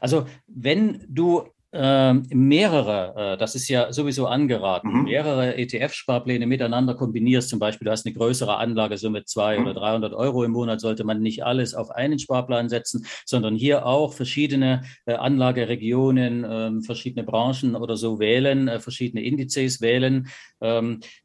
Also 0.00 0.26
wenn 0.46 1.04
du 1.08 1.44
äh, 1.72 2.12
mehrere, 2.12 3.14
äh, 3.16 3.36
das 3.38 3.54
ist 3.54 3.68
ja 3.68 3.92
sowieso 3.92 4.26
angeraten, 4.26 4.92
mhm. 4.92 5.04
mehrere 5.04 5.56
ETF-Sparpläne 5.56 6.46
miteinander 6.46 6.94
kombinierst, 6.94 7.48
zum 7.48 7.58
Beispiel 7.58 7.86
du 7.86 7.90
hast 7.90 8.06
eine 8.06 8.14
größere 8.14 8.56
Anlagesumme, 8.56 9.24
zwei 9.24 9.58
mhm. 9.58 9.64
oder 9.64 9.74
300 9.74 10.12
Euro 10.12 10.44
im 10.44 10.52
Monat, 10.52 10.80
sollte 10.80 11.04
man 11.04 11.20
nicht 11.22 11.44
alles 11.44 11.74
auf 11.74 11.90
einen 11.90 12.18
Sparplan 12.18 12.68
setzen, 12.68 13.06
sondern 13.24 13.54
hier 13.54 13.86
auch 13.86 14.12
verschiedene 14.12 14.82
äh, 15.06 15.14
Anlageregionen, 15.14 16.46
ähm, 16.48 16.82
verschiedene 16.82 17.24
Branchen 17.24 17.74
oder 17.74 17.96
so 17.96 18.18
wählen, 18.18 18.68
äh, 18.68 18.78
verschiedene 18.78 19.22
Indizes 19.22 19.80
wählen, 19.80 20.28
ähm, 20.51 20.51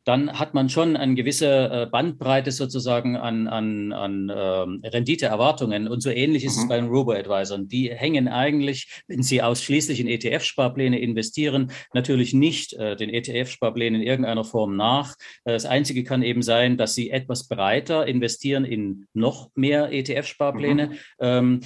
dann 0.04 0.40
hat 0.40 0.54
man 0.54 0.70
schon 0.70 0.96
eine 0.96 1.16
gewisse 1.16 1.48
äh, 1.48 1.86
Bandbreite 1.92 2.52
sozusagen 2.52 3.16
an, 3.18 3.48
an, 3.48 3.92
an 3.94 4.32
ähm, 4.34 4.82
Renditeerwartungen 4.84 5.88
und 5.88 6.02
so 6.02 6.10
ähnlich 6.10 6.46
ist 6.46 6.58
mhm. 6.58 6.64
es 6.64 6.70
bei 6.70 6.76
den 6.78 6.88
Robo-Advisern. 6.88 7.68
Die 7.68 7.92
hängen 7.92 8.28
eigentlich, 8.28 9.04
wenn 9.08 9.24
sie 9.24 9.42
ausschließlich 9.42 10.00
in 10.00 10.08
ETF 10.08 10.28
ETF-Sparpläne 10.38 11.00
investieren 11.00 11.72
natürlich 11.94 12.34
nicht 12.34 12.74
äh, 12.74 12.96
den 12.96 13.10
ETF-Sparplänen 13.10 14.02
in 14.02 14.08
irgendeiner 14.08 14.44
Form 14.44 14.76
nach. 14.76 15.16
Äh, 15.46 15.54
das 15.54 15.66
Einzige 15.66 16.04
kann 16.04 16.24
eben 16.24 16.42
sein, 16.42 16.78
dass 16.78 16.96
sie 16.96 17.10
etwas 17.10 17.48
breiter 17.48 18.08
investieren 18.08 18.66
in 18.66 19.08
noch 19.14 19.50
mehr 19.56 19.92
ETF-Sparpläne. 19.92 20.98
Mhm. 21.20 21.62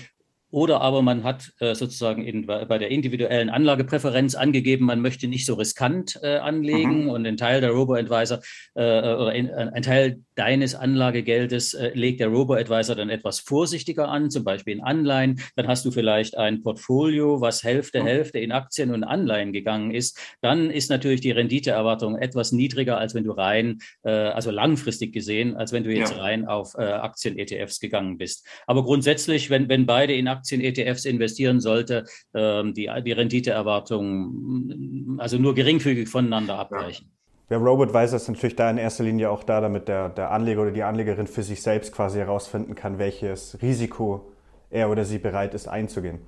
Oder 0.51 0.81
aber 0.81 1.01
man 1.01 1.23
hat 1.23 1.53
äh, 1.59 1.73
sozusagen 1.73 2.23
in, 2.23 2.45
bei 2.45 2.77
der 2.77 2.89
individuellen 2.89 3.49
Anlagepräferenz 3.49 4.35
angegeben, 4.35 4.85
man 4.85 5.01
möchte 5.01 5.27
nicht 5.27 5.45
so 5.45 5.55
riskant 5.55 6.19
äh, 6.21 6.37
anlegen 6.37 7.05
mhm. 7.05 7.09
und 7.09 7.25
ein 7.25 7.37
Teil 7.37 7.61
der 7.61 7.71
Robo-Advisor 7.71 8.39
äh, 8.75 8.81
oder 8.81 9.33
in, 9.33 9.47
äh, 9.47 9.71
ein 9.73 9.81
Teil 9.81 10.19
deines 10.41 10.75
Anlagegeldes 10.75 11.73
äh, 11.73 11.91
legt 11.93 12.19
der 12.19 12.27
Robo-Advisor 12.27 12.95
dann 12.95 13.09
etwas 13.09 13.39
vorsichtiger 13.39 14.09
an, 14.09 14.29
zum 14.29 14.43
Beispiel 14.43 14.75
in 14.75 14.83
Anleihen. 14.83 15.39
Dann 15.55 15.67
hast 15.67 15.85
du 15.85 15.91
vielleicht 15.91 16.37
ein 16.37 16.61
Portfolio, 16.61 17.39
was 17.39 17.63
Hälfte, 17.63 18.01
mhm. 18.01 18.07
Hälfte 18.07 18.39
in 18.39 18.51
Aktien 18.51 18.93
und 18.93 19.03
Anleihen 19.03 19.53
gegangen 19.53 19.91
ist. 19.91 20.19
Dann 20.41 20.69
ist 20.69 20.89
natürlich 20.89 21.21
die 21.21 21.31
Renditeerwartung 21.31 22.17
etwas 22.17 22.51
niedriger, 22.51 22.97
als 22.97 23.15
wenn 23.15 23.23
du 23.23 23.31
rein, 23.31 23.79
äh, 24.03 24.11
also 24.11 24.51
langfristig 24.51 25.13
gesehen, 25.13 25.55
als 25.55 25.71
wenn 25.71 25.83
du 25.83 25.93
jetzt 25.93 26.13
ja. 26.13 26.21
rein 26.21 26.45
auf 26.45 26.73
äh, 26.75 26.83
Aktien-ETFs 26.83 27.79
gegangen 27.79 28.17
bist. 28.17 28.45
Aber 28.67 28.83
grundsätzlich, 28.83 29.49
wenn, 29.49 29.69
wenn 29.69 29.85
beide 29.85 30.13
in 30.13 30.27
Aktien 30.27 30.51
Aktien-ETFs 30.51 31.05
investieren 31.05 31.59
sollte, 31.59 32.05
ähm, 32.33 32.73
die, 32.73 32.89
die 33.05 33.11
Renditeerwartungen 33.11 35.17
also 35.19 35.37
nur 35.37 35.55
geringfügig 35.55 36.09
voneinander 36.09 36.57
abweichen. 36.57 37.11
Der 37.51 37.57
Robo-Advisor 37.57 38.15
ist 38.15 38.29
natürlich 38.29 38.55
da 38.55 38.71
in 38.71 38.77
erster 38.77 39.03
Linie 39.03 39.29
auch 39.29 39.43
da, 39.43 39.59
damit 39.59 39.89
der, 39.89 40.07
der 40.07 40.31
Anleger 40.31 40.61
oder 40.61 40.71
die 40.71 40.83
Anlegerin 40.83 41.27
für 41.27 41.43
sich 41.43 41.61
selbst 41.61 41.91
quasi 41.91 42.17
herausfinden 42.17 42.75
kann, 42.75 42.97
welches 42.97 43.61
Risiko 43.61 44.31
er 44.69 44.89
oder 44.89 45.03
sie 45.03 45.17
bereit 45.17 45.53
ist 45.53 45.67
einzugehen. 45.67 46.21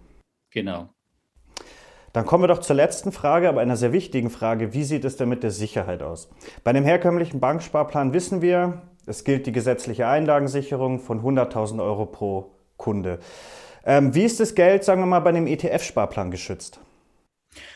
Genau. 0.51 0.89
Dann 2.11 2.25
kommen 2.25 2.43
wir 2.43 2.49
doch 2.49 2.59
zur 2.59 2.75
letzten 2.75 3.13
Frage, 3.13 3.47
aber 3.47 3.61
einer 3.61 3.77
sehr 3.77 3.93
wichtigen 3.93 4.29
Frage. 4.29 4.73
Wie 4.73 4.83
sieht 4.83 5.05
es 5.05 5.15
denn 5.15 5.29
mit 5.29 5.43
der 5.43 5.51
Sicherheit 5.51 6.03
aus? 6.03 6.29
Bei 6.65 6.71
einem 6.71 6.83
herkömmlichen 6.83 7.39
Banksparplan 7.39 8.11
wissen 8.11 8.41
wir, 8.41 8.81
es 9.05 9.23
gilt 9.23 9.47
die 9.47 9.53
gesetzliche 9.53 10.07
Einlagensicherung 10.07 10.99
von 10.99 11.23
100.000 11.23 11.81
Euro 11.81 12.05
pro 12.05 12.51
Kunde. 12.75 13.19
Ähm, 13.85 14.13
wie 14.13 14.23
ist 14.23 14.41
das 14.41 14.55
Geld, 14.55 14.83
sagen 14.83 14.99
wir 14.99 15.05
mal, 15.05 15.21
bei 15.21 15.29
einem 15.29 15.47
ETF-Sparplan 15.47 16.31
geschützt? 16.31 16.81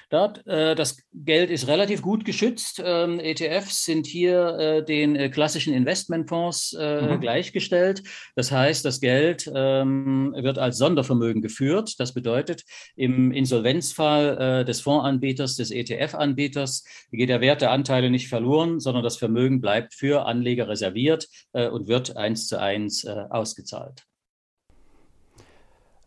Dort, 0.10 0.46
äh, 0.48 0.76
das 0.76 0.98
Geld 1.14 1.50
ist 1.50 1.68
relativ 1.68 2.02
gut 2.02 2.24
geschützt. 2.24 2.82
Ähm, 2.84 3.20
ETFs 3.20 3.84
sind 3.84 4.08
hier 4.08 4.58
äh, 4.58 4.86
den 4.86 5.16
äh, 5.16 5.30
klassischen 5.30 5.74
Investmentfonds 5.74 6.74
äh, 6.80 7.02
mhm. 7.02 7.20
gleichgestellt. 7.20 8.04
Das 8.36 8.52
heißt, 8.52 8.86
das 8.86 9.02
Geld 9.02 9.52
ähm, 9.54 10.34
wird 10.38 10.58
als 10.60 10.78
Sondervermögen 10.78 11.42
geführt. 11.42 12.00
Das 12.00 12.14
bedeutet, 12.14 12.64
im 12.96 13.32
Insolvenzfall 13.32 14.62
äh, 14.62 14.66
des 14.66 14.82
Fondsanbieters, 14.82 15.56
des 15.56 15.72
ETF-Anbieters, 15.72 16.86
geht 17.12 17.30
der 17.30 17.42
Wert 17.42 17.62
der 17.62 17.72
Anteile 17.72 18.10
nicht 18.10 18.30
verloren, 18.30 18.80
sondern 18.80 19.04
das 19.04 19.18
Vermögen 19.18 19.60
bleibt 19.60 19.94
für 19.94 20.26
Anleger 20.26 20.70
reserviert 20.70 21.28
äh, 21.54 21.68
und 21.68 21.88
wird 21.88 22.16
eins 22.16 22.48
zu 22.48 22.60
eins 22.60 23.06
ausgezahlt. 23.06 24.04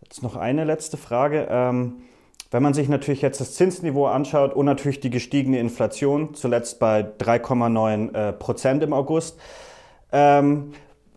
Jetzt 0.03 0.23
noch 0.23 0.37
eine 0.37 0.65
letzte 0.65 0.97
Frage. 0.97 1.47
Ähm, 1.49 2.03
wenn 2.51 2.63
man 2.63 2.75
sich 2.75 2.89
natürlich 2.89 3.23
jetzt 3.23 3.41
das 3.41 3.55
Zinsniveau 3.55 4.07
anschaut 4.07 4.55
und 4.55 4.67
natürlich 4.67 5.01
die 5.01 5.11
gestiegene 5.11 5.61
Inflation, 5.61 6.35
zuletzt 6.35 6.81
bei 6.81 7.01
3,9 7.01 8.15
äh, 8.15 8.33
Prozent 8.33 8.83
im 8.83 8.93
August, 8.93 9.39
ähm, 10.13 10.73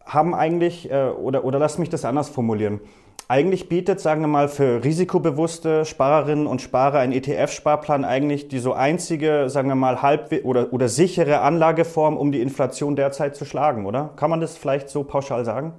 haben 0.05 0.35
eigentlich, 0.35 0.91
äh, 0.91 1.07
oder, 1.07 1.43
oder 1.43 1.59
lass 1.59 1.77
mich 1.77 1.89
das 1.89 2.05
anders 2.05 2.29
formulieren, 2.29 2.81
eigentlich 3.29 3.69
bietet, 3.69 3.99
sagen 3.99 4.21
wir 4.21 4.27
mal, 4.27 4.47
für 4.49 4.83
risikobewusste 4.83 5.85
Sparerinnen 5.85 6.45
und 6.45 6.61
Sparer 6.61 6.99
ein 6.99 7.13
ETF-Sparplan 7.13 8.03
eigentlich 8.03 8.49
die 8.49 8.59
so 8.59 8.73
einzige, 8.73 9.49
sagen 9.49 9.69
wir 9.69 9.75
mal, 9.75 10.01
halb 10.01 10.31
oder, 10.43 10.73
oder 10.73 10.89
sichere 10.89 11.39
Anlageform, 11.39 12.17
um 12.17 12.31
die 12.31 12.41
Inflation 12.41 12.95
derzeit 12.95 13.35
zu 13.35 13.45
schlagen, 13.45 13.85
oder? 13.85 14.11
Kann 14.17 14.29
man 14.29 14.41
das 14.41 14.57
vielleicht 14.57 14.89
so 14.89 15.03
pauschal 15.03 15.45
sagen? 15.45 15.73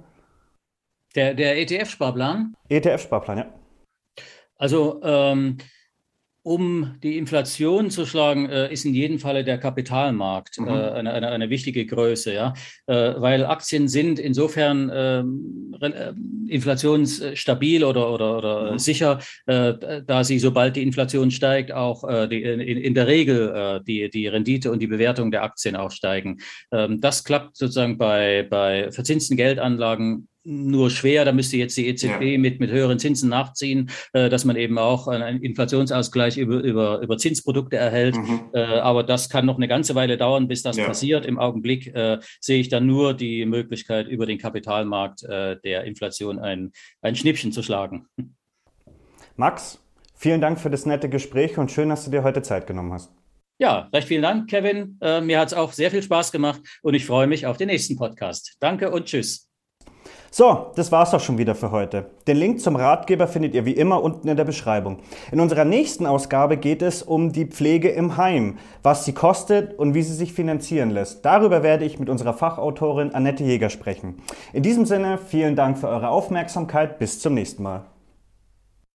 Der, 1.15 1.33
der 1.33 1.57
ETF-Sparplan? 1.59 2.55
ETF-Sparplan, 2.67 3.37
ja. 3.37 3.45
Also 4.57 5.01
ähm, 5.03 5.57
um 6.45 6.97
die 7.01 7.17
Inflation 7.17 7.89
zu 7.89 8.05
schlagen, 8.05 8.47
äh, 8.47 8.71
ist 8.71 8.85
in 8.85 8.93
jedem 8.93 9.17
Falle 9.17 9.43
der 9.43 9.57
Kapitalmarkt 9.57 10.59
mhm. 10.59 10.67
äh, 10.67 10.71
eine, 10.71 11.11
eine, 11.11 11.29
eine, 11.29 11.49
wichtige 11.49 11.87
Größe, 11.87 12.35
ja, 12.35 12.53
äh, 12.85 13.15
weil 13.17 13.45
Aktien 13.45 13.87
sind 13.87 14.19
insofern 14.19 14.91
ähm, 14.93 15.75
äh, 15.81 16.13
inflationsstabil 16.47 17.83
oder 17.83 18.13
oder, 18.13 18.37
oder 18.37 18.71
mhm. 18.73 18.77
sicher, 18.77 19.19
äh, 19.47 20.03
da 20.05 20.23
sie 20.23 20.37
sobald 20.37 20.75
die 20.75 20.83
Inflation 20.83 21.31
steigt 21.31 21.71
auch 21.71 22.07
äh, 22.07 22.27
die, 22.27 22.43
in, 22.43 22.59
in, 22.59 22.93
der 22.93 23.07
Regel 23.07 23.81
die 23.87 24.11
die 24.11 24.27
Rendite 24.27 24.71
und 24.71 24.83
die 24.83 24.87
Bewertung 24.87 25.31
der 25.31 25.41
Aktien 25.41 25.75
auch 25.75 25.89
steigen. 25.89 26.37
Ähm, 26.71 27.01
das 27.01 27.23
klappt 27.23 27.57
sozusagen 27.57 27.97
bei 27.97 28.45
bei 28.47 28.91
verzinsten 28.91 29.35
Geldanlagen 29.35 30.27
nur 30.45 30.89
schwer. 30.89 31.25
Da 31.25 31.31
müsste 31.31 31.57
jetzt 31.57 31.75
die 31.75 31.87
EZB 31.87 32.21
ja. 32.21 32.37
mit, 32.37 32.59
mit 32.59 32.71
höheren 32.71 32.99
Zinsen 32.99 33.29
nachziehen, 33.29 33.89
äh, 34.13 34.29
dass 34.29 34.45
man 34.45 34.55
eben 34.55 34.77
auch 34.77 35.07
einen 35.07 35.41
Inflationsausgleich 35.41 36.37
über, 36.37 36.59
über, 36.59 37.01
über 37.01 37.17
Zinsprodukte 37.17 37.75
erhält. 37.77 38.15
Mhm. 38.15 38.41
Äh, 38.53 38.59
aber 38.59 39.03
das 39.03 39.29
kann 39.29 39.45
noch 39.45 39.57
eine 39.57 39.67
ganze 39.67 39.95
Weile 39.95 40.17
dauern, 40.17 40.47
bis 40.47 40.61
das 40.61 40.77
ja. 40.77 40.85
passiert. 40.85 41.25
Im 41.25 41.39
Augenblick 41.39 41.93
äh, 41.93 42.19
sehe 42.39 42.59
ich 42.59 42.69
dann 42.69 42.85
nur 42.85 43.13
die 43.13 43.45
Möglichkeit, 43.45 44.07
über 44.07 44.25
den 44.25 44.37
Kapitalmarkt 44.37 45.23
äh, 45.23 45.57
der 45.63 45.83
Inflation 45.83 46.39
ein, 46.39 46.71
ein 47.01 47.15
Schnippchen 47.15 47.51
zu 47.51 47.63
schlagen. 47.63 48.07
Max, 49.35 49.79
vielen 50.15 50.41
Dank 50.41 50.59
für 50.59 50.69
das 50.69 50.85
nette 50.85 51.09
Gespräch 51.09 51.57
und 51.57 51.71
schön, 51.71 51.89
dass 51.89 52.05
du 52.05 52.11
dir 52.11 52.23
heute 52.23 52.41
Zeit 52.41 52.67
genommen 52.67 52.93
hast. 52.93 53.11
Ja, 53.57 53.89
recht 53.93 54.09
vielen 54.09 54.21
Dank, 54.21 54.49
Kevin. 54.49 54.97
Äh, 55.01 55.21
mir 55.21 55.39
hat 55.39 55.47
es 55.47 55.53
auch 55.53 55.71
sehr 55.71 55.89
viel 55.89 56.03
Spaß 56.03 56.31
gemacht 56.31 56.61
und 56.81 56.93
ich 56.93 57.05
freue 57.05 57.27
mich 57.27 57.45
auf 57.45 57.57
den 57.57 57.67
nächsten 57.67 57.95
Podcast. 57.95 58.57
Danke 58.59 58.91
und 58.91 59.05
tschüss. 59.05 59.49
So, 60.37 60.73
das 60.75 60.91
war's 60.91 61.13
auch 61.13 61.21
schon 61.21 61.37
wieder 61.37 61.55
für 61.55 61.71
heute. 61.71 62.07
Den 62.27 62.35
Link 62.35 62.59
zum 62.59 62.75
Ratgeber 62.75 63.25
findet 63.25 63.55
ihr 63.55 63.63
wie 63.63 63.71
immer 63.71 64.03
unten 64.03 64.27
in 64.27 64.35
der 64.35 64.43
Beschreibung. 64.43 64.99
In 65.31 65.39
unserer 65.39 65.63
nächsten 65.63 66.05
Ausgabe 66.05 66.57
geht 66.57 66.81
es 66.81 67.03
um 67.03 67.31
die 67.31 67.45
Pflege 67.45 67.87
im 67.87 68.17
Heim, 68.17 68.57
was 68.83 69.05
sie 69.05 69.13
kostet 69.13 69.79
und 69.79 69.93
wie 69.93 70.01
sie 70.01 70.13
sich 70.13 70.33
finanzieren 70.33 70.89
lässt. 70.89 71.23
Darüber 71.23 71.63
werde 71.63 71.85
ich 71.85 71.99
mit 71.99 72.09
unserer 72.09 72.33
Fachautorin 72.33 73.15
Annette 73.15 73.45
Jäger 73.45 73.69
sprechen. 73.69 74.21
In 74.51 74.61
diesem 74.61 74.85
Sinne, 74.85 75.19
vielen 75.25 75.55
Dank 75.55 75.77
für 75.77 75.87
eure 75.87 76.09
Aufmerksamkeit. 76.09 76.99
Bis 76.99 77.21
zum 77.21 77.33
nächsten 77.33 77.63
Mal. 77.63 77.85